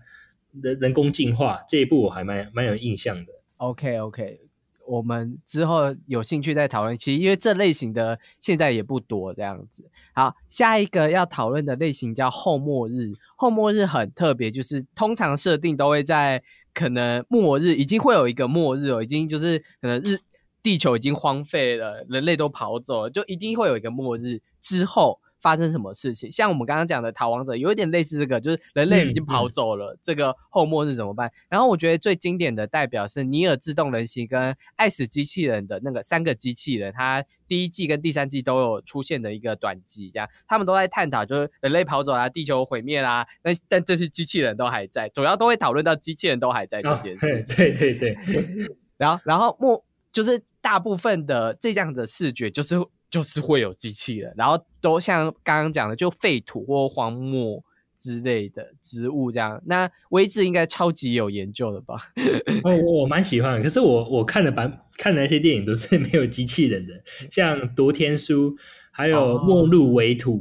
[0.61, 3.33] 人人工进化这一部，我还蛮蛮有印象的。
[3.57, 4.41] OK OK。
[4.87, 6.97] 我们之后有兴趣再讨论。
[6.97, 9.89] 其实因为这类型的现在也不多这样子。
[10.13, 13.13] 好，下一个要讨论的类型叫后末日。
[13.37, 16.43] 后末日很特别，就是通常设定都会在
[16.73, 20.19] 可能末日已经会有一个末日哦，已经就是可能日
[20.63, 25.19] 地球已经荒废了，人类都跑走了，就一定会有一个末日之后。
[25.41, 26.31] 发生什么事情？
[26.31, 31.31] 像我们刚刚讲的逃亡者，有一点类似这个，就是人类已经跑走了，这个后末日怎么办？
[31.49, 47.43] 然后我觉得最经典的代表是尼尔自动人形跟爱死机器人的那个三个机器人，它第一季跟第三季都有出现的一个短集，这样他们都在探讨，就是人类跑走啦，地球毁灭啦，但但这些机器人都还在，主要都会讨论到机器人都还在这件事。
[47.55, 48.15] 对对对，
[48.95, 52.75] 然后然后末就是大部分的这样的视觉就是。
[53.11, 57.61] 就是会有机器人，然后都像刚刚讲的，就废土或荒漠
[57.97, 59.61] 之类的植物这样。
[59.65, 61.97] 那威志应该超级有研究的吧？
[62.63, 68.51] 哦，我蛮喜欢，可是我我看的版看的那些电影都是 没有机器人的，像《夺天书》
[68.91, 70.33] 还有《末路为土》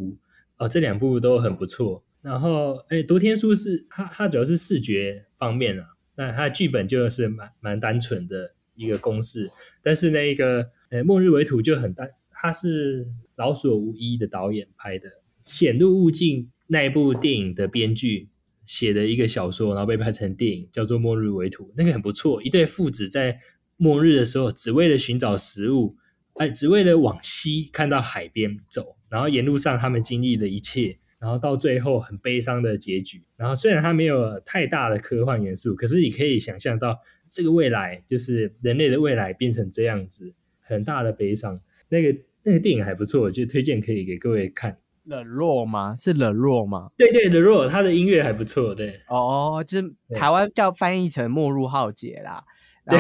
[0.59, 2.05] 哦，这两部都很不错。
[2.23, 9.51] 然后，哎，《夺天书》是它它主要是视觉方面啊，那它的剧本就是蛮蛮单纯的一个公式，
[9.83, 12.11] 但是那一个呃《末日为土》就很单。
[12.33, 13.05] 他是
[13.37, 15.09] 《老所无一》的导演拍的，
[15.45, 18.29] 《显露物境》那一部电影的编剧
[18.65, 22.43] 写的一个小说，然后被拍成电影，叫做《末日为土》，那个很不错。
[22.43, 23.39] 一对父子在
[23.77, 25.97] 末日的时候，只为了寻找食物，
[26.35, 33.23] 哎，只为了往西看到海边走，然后沿路上他们经历的一切，然后到最后很悲伤的结局。
[33.37, 36.99] 然后虽然它没有太大的科幻元素，可是你可以想象到
[37.31, 41.61] 这个未来，就是人类的未来变成这样子，很大的悲伤。
[41.89, 42.19] 那个。
[42.43, 44.79] 那个电影还不错，我就推荐可以给各位看。
[45.05, 45.95] 冷落吗？
[45.99, 46.91] 是冷若吗？
[46.97, 48.75] 对对，冷落，他的音乐还不错。
[48.75, 52.43] 对，哦，就是台湾叫翻译成《末入浩劫》啦。
[52.89, 52.99] 对，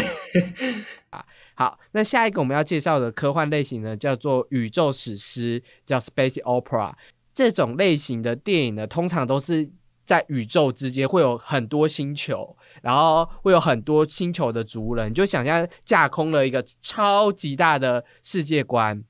[1.09, 1.25] 啊，
[1.57, 6.93] 好，那下一个我们要介绍的科幻类型呢，叫做宇宙史诗，叫 Space Opera。
[7.33, 9.71] 这种类型的电影呢，通常都是
[10.05, 19.03] 在宇宙之间会有很多星球，然后会有很多星球的族人，就想象架空了一个超级大的世界观。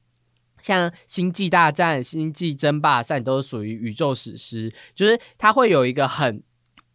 [0.63, 6.43] 像《星际大战》《星际争霸赛》都是属于宇宙史诗，就是它会有一个很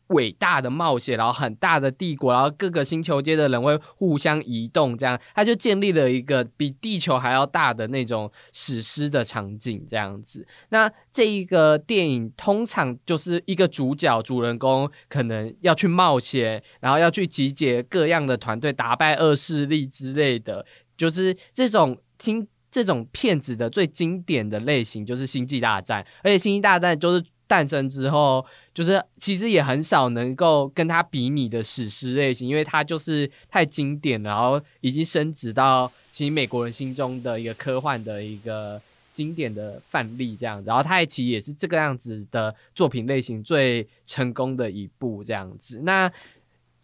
[0.07, 10.47] 伟大的冒险，然后很大的帝国，然后各个星球间的人会互相移动，这样他就建立了一个比地球还要大的那种史诗的场景，这样子。
[10.69, 20.65] 那这一个电影通常就是一个主角主人公可能要去冒险，然后要去集结各样的团队，打败恶势力之类的，
[20.97, 22.47] 就是这种听。
[22.71, 28.45] 这种片子的最经典的类型就是《星际大战》，而且《星际大战》就是诞生之后，
[28.75, 38.79] 就是其实也很少能够跟它比拟的史诗类型，因为它就是太经典了，然后已经升值到其实美国人心中的一个科幻的一个
[39.13, 40.61] 经典的范例这样。
[40.65, 45.79] 然后它其实也是这个样子的作品类型最成功的一部这样子。
[45.83, 46.11] 那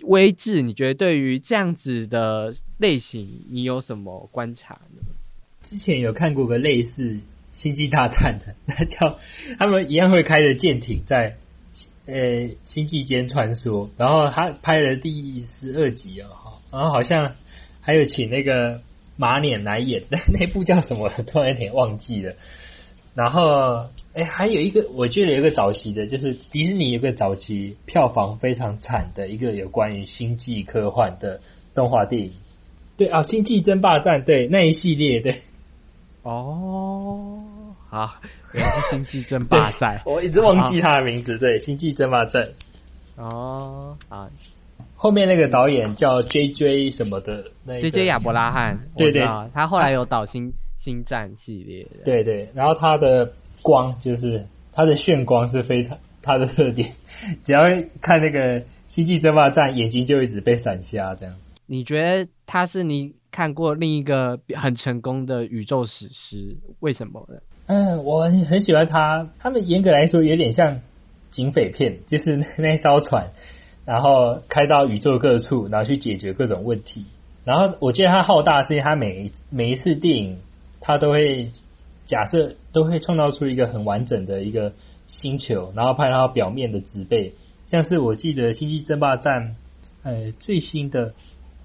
[0.03, 5.03] 微志，你觉得对于这样子的类型，你有什么观察呢？
[5.61, 7.03] 之前有看过个类似
[7.51, 9.19] 《星际大战》的，那叫
[9.59, 11.37] 他们一样会开着舰艇在
[12.05, 17.35] 呃星际间穿梭，然后他拍了第十二集哦，然后好像
[17.81, 18.81] 还有请那个
[19.17, 21.09] 马脸来演，那 那部叫什么？
[21.27, 22.33] 突然有点忘记了。
[23.13, 31.41] 然后，哎，还有一个，我记得有一个早期的，就是迪士尼有个早期票房非常惨的一个有关于星际科幻的
[31.75, 32.31] 动画电影。
[32.95, 35.41] 对啊，《星际争霸战》对那一系列对。
[36.23, 37.43] 哦，
[37.91, 38.09] 好，
[38.53, 41.37] 原来是《星际争霸赛》， 我一直忘记他的名字。
[41.37, 42.41] 对，《星际争霸战》。
[43.21, 44.29] 哦，啊，
[44.95, 47.43] 后面那个导演叫 J J 什么的
[47.81, 48.79] ，J J 亚伯拉罕。
[48.97, 49.21] 对对，
[49.53, 50.51] 他后来有导星。
[50.77, 53.31] 星战系列，对对，然后他的
[53.61, 56.91] 光就是他的炫光是非常 他的特点，
[57.45, 57.59] 只要
[58.01, 61.35] 看那个星际争霸战，眼睛就一直被闪瞎这样。
[61.67, 66.57] 你觉得他是你看过另一个很成功的宇宙史诗？
[66.79, 67.35] 为什么呢？
[67.71, 69.29] 嗯，我很很喜欢他。
[69.39, 70.81] 他们严格来说有点像
[71.29, 73.31] 警匪片，就是那艘船，
[73.85, 77.05] 然后开到宇宙各处，然后去解决各种问题。
[77.45, 80.39] 然后我觉得他浩大是因为他每一每一次电影。
[80.83, 81.51] 他都会
[82.05, 84.73] 假设都会创造出一个很完整的一个
[85.05, 87.35] 星球，然后拍到表面的植被，
[87.67, 89.49] 像是我记得《星际争霸战》
[90.01, 91.13] 呃最新的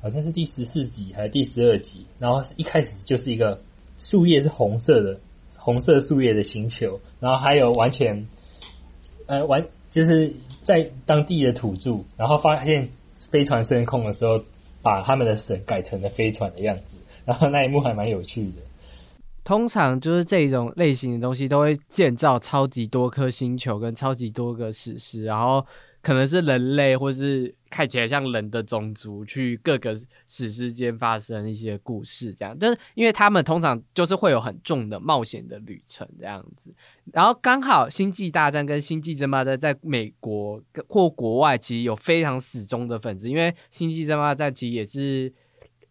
[0.02, 3.62] 好像是第十四集还是第十二集，然后一开始就是一个
[3.98, 5.18] 树叶是红色的
[5.66, 8.28] 红色树叶的星球，然后还有完全
[9.26, 12.88] 呃完就是在当地的土著，然后发现
[13.32, 14.44] 飞船升空的时候，
[14.80, 18.62] 把他们的神改成了飞船的样子，然后那一幕还蛮有趣的。
[19.42, 25.66] 通常就是这种类型的东西，都会建造超级多颗星球跟超级多个史诗，然后
[26.06, 29.92] 可能是人类或是看起来像人的种族去各个
[30.28, 36.72] 史诗间发生一些故事，这样就是因为他们通常就是会有很重的冒险的旅程这样子。
[37.12, 45.32] 然后刚好《星际大战》跟《星际争霸战》在美国或国外其实有非常死忠的粉丝，因为《星际争霸战》其实也是。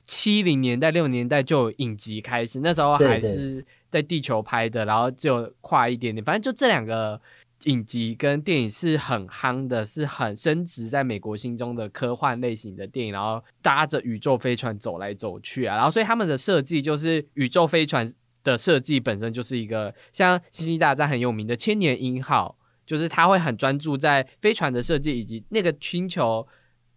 [0.07, 6.23] 七零年代、六年代就有影集开始，那时候还是在地球拍的，然后就快一点点。
[6.23, 7.19] 反正就这两个
[7.63, 13.13] 影集跟电影是很夯的，是很升值在美国心中的科幻类型的电影。
[13.13, 18.11] 然后搭着宇宙飞船走来走去啊，然后所以他们的设计就是宇宙飞船
[18.43, 26.47] 的设计本身就是一个像《星际大战》很有名的千年鹰号，就是他会很专注在飞船的设计以及那个星球。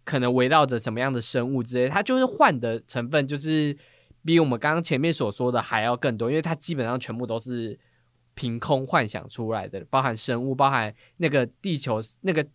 [0.05, 3.77] 可能围绕着什么样的生物之类，它就是换的成分，就是
[4.25, 7.77] 比我们刚刚前面所说的还要更多，因为它基本上全部都是
[8.39, 12.45] 凭空幻想出来的，包含生物，包含那个地球、那个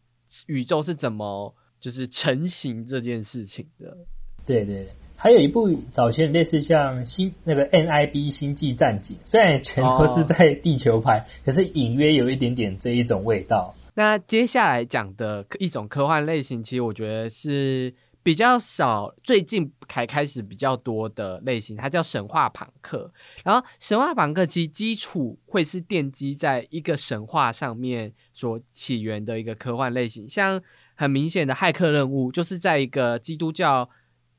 [0.47, 3.95] 宇宙是怎么就是成型这件事情的。
[4.47, 13.75] 对对对，还有一部早前类似像星那个 NIB 星际战警，虽然全都是在地球拍，可是隐约有一点点这一种味道。
[13.95, 17.93] 那接下来讲的一种科幻类型，其实我觉得是
[18.25, 23.13] 比较少，最近才开始比较多的类型，它叫神话朋克。
[23.45, 30.61] 然后神话朋克其实基础会是奠基在一个神话上面所起源的一个科幻类型，像
[30.95, 33.89] 很明显的骇客任务，就是在一个基督教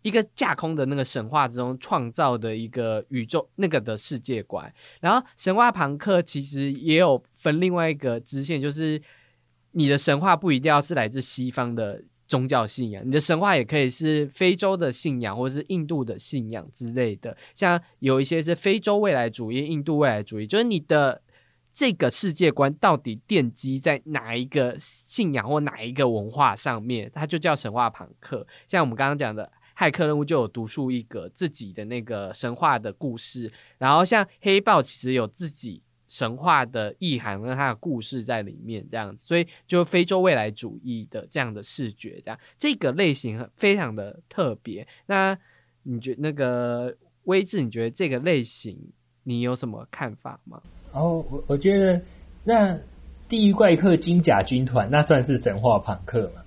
[0.01, 4.73] 一个架空的那个神话之中创造的一个宇宙那个的世界观。
[4.99, 8.99] 然后神话朋克其实也有分另外一个支线，就是。
[9.77, 17.37] 你的神话不一定要是来自西方的宗教信仰，你的神话也可以是非洲的信仰，或者是印度的信仰之类的。
[17.53, 21.21] 像有一些是非洲未来主义、印度未来主义，就是你的
[21.71, 28.45] 这个世界观到底奠基在哪一个信仰或哪一个文化上面，它就叫神话朋克。
[28.67, 33.51] 像我们刚刚讲的骇客任务，就有独树一格自己的那个神话的故事。
[33.77, 35.81] 然后像黑豹，其实有自己。
[36.15, 44.87] 神话的意涵跟它的故事在里面，这样子，所以就非洲未来主义的这样的视觉，这样这个类型非常的特别。
[45.07, 45.37] 那
[45.83, 46.95] 你觉那个
[47.25, 48.79] 威志，你觉得这个类型
[49.23, 50.61] 你有什么看法吗？
[50.93, 52.01] 哦，我我觉得
[52.45, 52.79] 那
[53.27, 56.41] 地狱怪客金甲军团那算是神话朋克吗？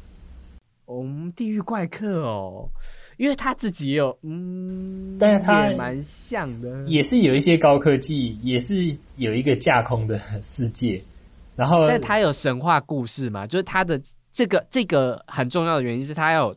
[0.87, 1.05] 哦，
[1.37, 2.71] 地狱怪客哦，
[3.19, 11.03] 因为他自己也有，嗯，但是他也蛮像的，也是有一些高科技，也是有一个架空的世界，
[11.57, 13.47] 然后但他有神话故事嘛？
[13.47, 14.01] 就是他的
[14.31, 16.57] 这个这个很重要的原因是他要有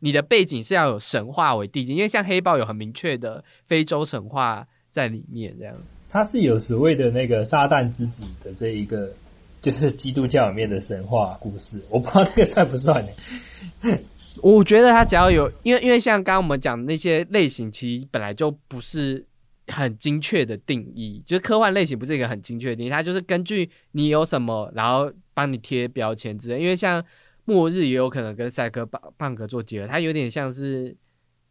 [0.00, 5.74] 你的背景是要有神话为地景，因为像黑豹有很明确的非洲神话在里面，这样。
[6.10, 9.12] 他是有所谓的那个撒旦之子的这一个，
[9.62, 13.98] 就是基督教里面的神话故事，我不知道那个算不算呢？
[14.40, 19.24] 我觉得他只要有，因为因为像刚刚我们讲的那些类型，其实本来就不是
[19.66, 26.60] 很精确的定义，就是科幻类型不是一个很精确的定义，它就是根据你有什么，然后帮你贴标签之类。
[26.60, 27.04] 因为像
[27.44, 30.96] 末日也有可能跟赛克棒棒格做结合，它有点像是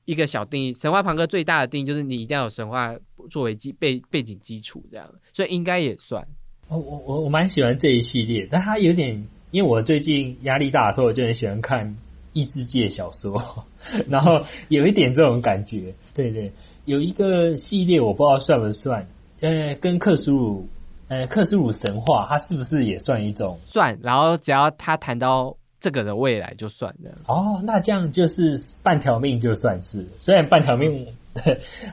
[0.05, 0.73] 一个小定义。
[0.73, 2.95] 神话庞克最大的定义就是你一定要有神话
[3.29, 6.25] 作为基背背景基础这样，所以应该也算。
[6.67, 11.95] 我我我我蛮喜欢这一系列，但它有点，因为我最近压力大的时候，我就很喜欢看。
[12.33, 13.65] 异世界小说，
[14.07, 16.51] 然后有一点这种感觉，对对，
[16.85, 19.05] 有一个系列我不知道算不算，
[19.41, 20.67] 呃，跟克苏鲁，
[21.09, 23.59] 呃，克苏鲁神话，它是不是也算一种？
[23.65, 27.11] 算，然后只要他谈到这个的未来就算的。
[27.27, 31.07] 哦，那这样就是半条命就算是，虽然半条命，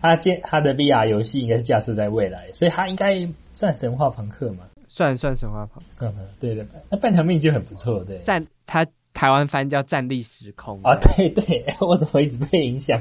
[0.00, 4.64] 他建他的 VR 游戏应该是架设在未来，所以他应该算神话朋克嘛？
[4.86, 8.18] 算算神话朋克，对的，那半条命就很不错，对。
[8.18, 8.86] 在他。
[9.14, 13.00] 台湾翻叫站立时空啊，对对， 我怎么一直被影响？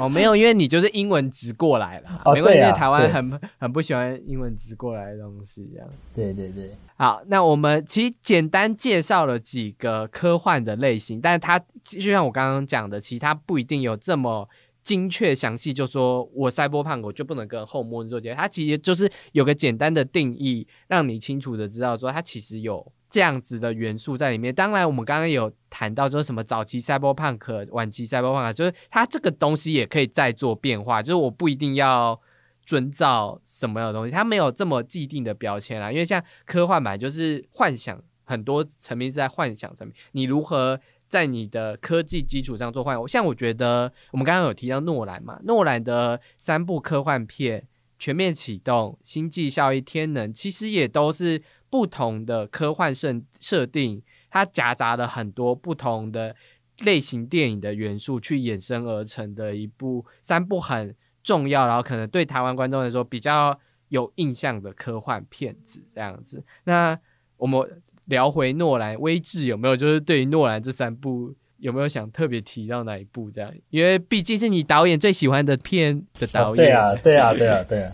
[0.00, 5.88] 哦，没有，因为你就是英文直过来了，没关系，因为台湾很很不喜欢英文直过来的东西，这样。
[6.14, 14.48] 对对对，好，那我们其实简单介绍了几个科幻的类型，但是它就像我刚刚讲的，其他不一定有这么
[14.82, 22.90] 精确详细，就说我赛博胖我就不能跟后末日做结合，它其实就是有个简单的定义，让你清楚的知道说它其实有。
[23.10, 32.20] 这样子的元素在里面，当然我们刚刚有谈到，就是什么早期赛博朋克、晚期赛博朋克，就是它这个东西也可以再做变化，就是我不一定要
[32.66, 35.90] 遵照什么样的东西，它没有这么既定的标签啦。
[35.90, 40.78] 因为像科幻版就是幻想，很多层面是在幻想层面，你如何
[41.08, 43.08] 在你的科技基础上做幻想？
[43.08, 47.60] 像我觉得我们刚刚有提到诺兰嘛，诺兰的三部科幻片
[47.98, 51.42] 《全面启动》《星际效应》《天能》，其实也都是。
[51.70, 56.34] 不同的科幻设设定，它夹杂了很多不同的
[56.80, 63.58] 类型电影的元素，去衍生而成的一部三部很重要，然后可能对台湾观众来说比较
[63.88, 66.42] 有印象的科幻片子这样子。
[66.64, 66.98] 那
[67.36, 73.52] 我们聊回诺兰，威志有没有就是对于诺兰这三部有没有想特别提到哪一部这样？
[73.70, 76.64] 因为毕竟是你导演最喜欢的片的导演。
[76.64, 77.92] 对啊，对啊，对啊，对啊。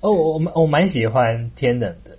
[0.00, 2.18] 哦，我我我蛮喜欢《天冷》的。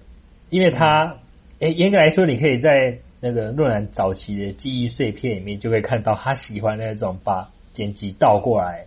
[0.49, 1.17] 因为他，
[1.59, 8.85] 诶，严格来说，你可以在那个诺兰早期的记忆碎片里面，就会看到他喜欢那种把剪辑倒过来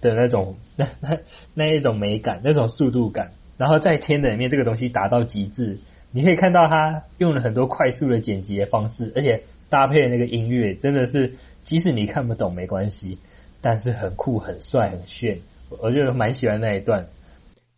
[0.00, 1.18] 的那种那那
[1.54, 3.32] 那一种美感，那种速度感。
[3.58, 5.80] 然后在天的里面，这个东西达到极致，
[6.12, 13.18] 你可以看到他用了很多快速的剪辑的方式，而且搭配那个音乐，真的是即使你看不懂没关系，
[13.60, 15.40] 但是很酷、很帅、很炫，
[15.80, 17.08] 我就蛮喜欢那一段。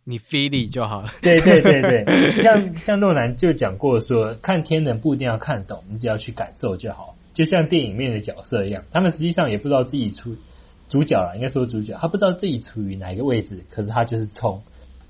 [0.05, 1.09] 你 feel 就好了。
[1.21, 7.15] 对对对对，像像诺兰就讲过说，看天人不一定要看懂，你只要去感受就好。
[7.33, 10.35] 就像电影面的角色一样，他们实际上也不知道自己处
[10.87, 14.61] 主角了，应该说主角，他不知道自己处于哪一个位置，可是他就是冲。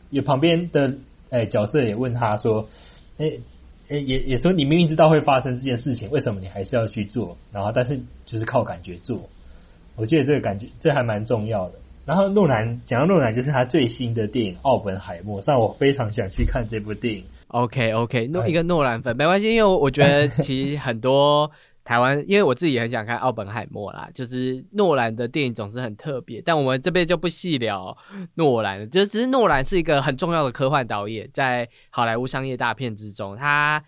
[0.10, 0.94] 有旁边的
[1.32, 2.70] 哎角色也问他说，
[3.18, 3.32] 哎
[3.90, 7.36] 哎也也说你明明知道会发生这件事情，为什么你还是要去做？
[7.52, 9.30] 然后但是就是靠感觉做。
[9.96, 11.76] 我觉得这个感觉这还蛮重要的。
[12.06, 17.24] 然后诺兰讲到诺兰，就是他最新的电影《奥本海默》，让我非常想去看这部电影。
[17.48, 21.50] OK OK，诺一个诺兰粉没关系，因为我觉得其实很多
[21.84, 24.10] 台湾，因为我自己也很想看《奥本海默》啦。
[24.14, 27.96] 就是诺兰的电影总是很特别，但我们这边就不细聊
[28.36, 33.82] 诺兰，就只是诺兰是一个很重要的科幻导演，在好莱坞商业大片之中，他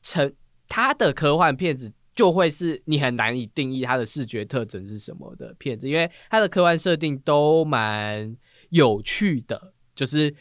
[0.00, 0.32] 成
[0.68, 1.92] 他的科幻片子。
[2.14, 8.36] 就会是你很难以定义它的视觉特征是什么的片子，因为它的科幻设定都蛮
[8.70, 9.72] 有趣的。
[9.94, 10.34] 就是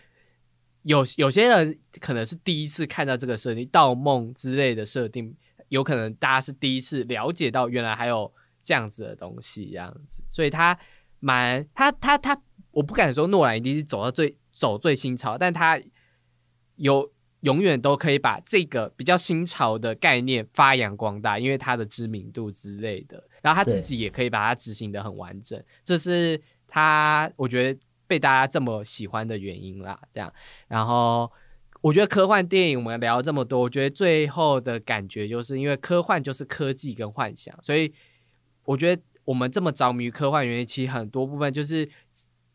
[0.84, 5.36] 有有些人可能是第一次看到这个设定，盗梦之类的设定，
[5.70, 10.22] 有可能大家是第一次了解到原来还有这样子的东西，这样子。
[10.30, 10.78] 所以他
[11.20, 12.42] 蛮他他他，
[12.72, 15.82] 我不敢说诺兰一定是走到最走最新潮，但他
[16.76, 17.12] 有。
[17.42, 30.00] 永远都可以把这个比较新潮的概念发扬光大，因为它的知名度之类的，然后他自己也可以把它执行的很完整，这是他我觉得被大家这么喜欢的原因啦。
[30.14, 30.34] 这样，
[30.68, 31.32] 然后
[31.82, 37.94] 我觉得科幻电影我们聊这么多，我觉得最后的感觉就是因为科幻就是科技跟幻想，所以
[38.64, 39.02] 我觉得。
[39.24, 41.88] 我们这么着迷于科幻，原因其实很多部分就是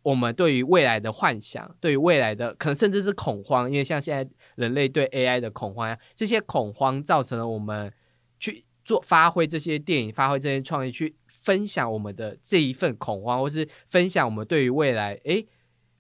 [0.07, 7.93] 我们对于未来的幻想，对于未来的可能甚至是恐慌，因为像现在人类对 AI 的恐慌，这些恐慌造成了我们
[8.39, 15.45] 去做发挥这些电影，发挥这些创意，去分享我们的这一份恐慌，或是分享我们对于未来，诶，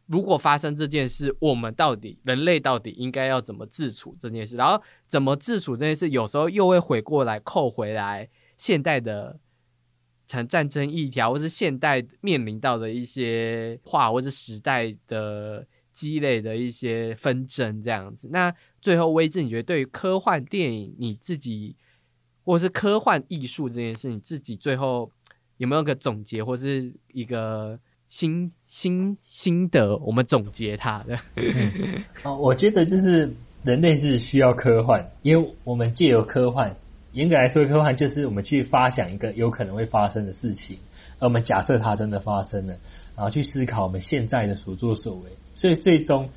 [0.06, 4.56] 如果发生这件事，我们到底人类到底应该要怎么自处这件事？
[4.56, 9.40] 然后怎么自处这件事，有时候又会回过来扣回来现代的。
[10.26, 18.28] 成战争议条，或是现代面临到的一些话，或是时代的积累的一些纷争，这样子。
[18.32, 21.76] 那最后，威志，你觉得对于科幻电影，你自己
[22.44, 25.10] 或是科幻艺术这件事，你自己最后
[25.58, 29.96] 有没有个总结，或是一个心心心得？
[29.98, 31.16] 我们总结它的。
[32.24, 36.76] 哦，我觉得就是人类是需要科幻，因为我们借由科幻。
[37.16, 40.76] 严格来说，科幻就是我们去发想一个有可能会发生的事情，
[41.18, 42.76] 而我们假设它真的发生了，
[43.16, 45.30] 然后去思考我们现在的所作所为。
[45.54, 46.28] 所以，最终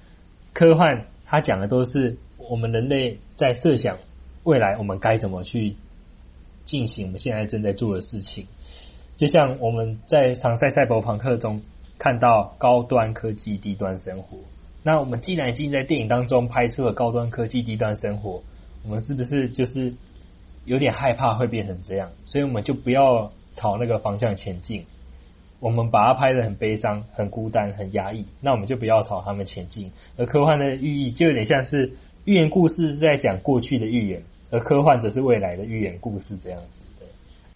[0.53, 2.15] 科幻它讲的都是
[2.49, 3.97] 我们人类在设想
[4.45, 5.75] 未来我们该怎么去
[6.63, 8.45] 进行我们现在正在做的事情。
[9.17, 11.61] 就像我们在常赛赛博朋克中
[11.97, 14.38] 看到高端科技、低端生活。
[14.84, 18.41] 那我们既然已经在电影当中拍出了高端科技、低端生活，
[18.86, 19.93] 我们是不是就是？
[20.70, 24.86] 有点害怕会变成这样，所以我们就不要朝那个方向前进。
[25.59, 29.91] 我们把它拍得很悲伤、很孤单、很压抑，那我们就不要朝他们前进。
[30.15, 31.93] 而科幻的寓意就有点像是
[32.24, 36.84] 寓言故事是在讲过去的寓言，而科幻则是未来的寓言故事这样子。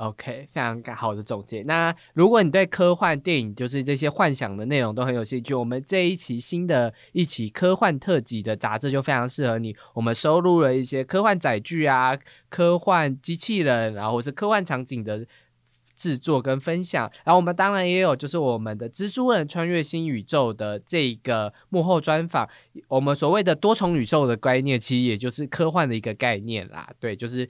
[0.07, 1.63] OK，非常好的总结。
[1.63, 9.73] 那如果你对科幻电影，就是这些幻想的内容都很有兴趣，我们这一期新的一期科幻特辑的杂志就非常适合你。
[9.93, 12.17] 我们收录了一些科幻载具啊、
[12.49, 15.25] 科幻机器人，然后是科幻场景的
[15.95, 17.09] 制作跟分享。
[17.23, 22.49] 然后我们当然也有就是我们的蜘蛛人穿越新宇宙的这个幕后专访。
[22.89, 26.91] 我们所谓的多重宇宙的概念，其实也就是科幻的一个概念啦。
[26.99, 27.49] 对，就是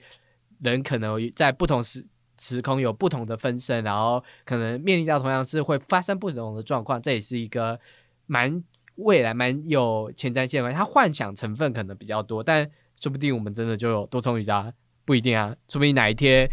[0.60, 2.06] 人可能在不同时。
[2.40, 7.78] 时空有不同的分身，然后可能面临到同样是会发生不同的状况，这也是一个
[8.26, 8.62] 蛮
[8.96, 10.72] 未来蛮有前瞻性的。
[10.72, 12.68] 它幻想成分可能比较多，但
[13.00, 14.72] 说不定我们真的就有多重宇宙，
[15.04, 15.54] 不一定啊。
[15.68, 16.48] 说不定哪一天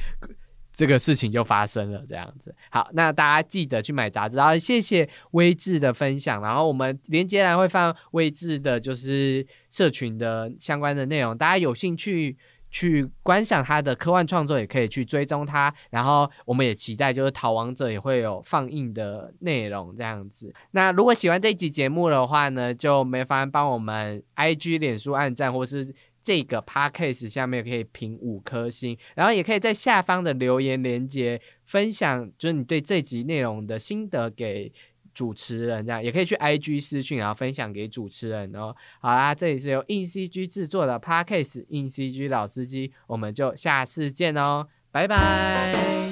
[0.74, 2.56] 这个事情就发生了，这样子。
[2.70, 12.38] 好，那大家记得去买杂志，然后谢谢微智的分享，然后我们连接栏会放微智的，就是社群的相关的内容，大家有兴趣。
[12.72, 15.72] 去观赏他的科幻创作，也可以去追踪他。
[15.90, 20.54] 然后，我们也期待就是《逃亡者》也会有放映的内容这样子。
[20.72, 25.94] 那如果喜欢这一集节目的话呢，就没烦帮我们 IG、脸书按赞，或是
[26.24, 28.98] 这个 Podcast 下面可以评五颗星。
[29.16, 34.72] 然后，也可以在下方的留言连接分享，就是你对这集内容的心得给。
[35.14, 38.76] 主持人这样也可以去 IG 私讯，然后分享给主持人哦。
[39.00, 46.11] 好啦，这里是由硬 CG 制作的 Podcast 硬 CG 老司机，我们就下次见哦，拜拜。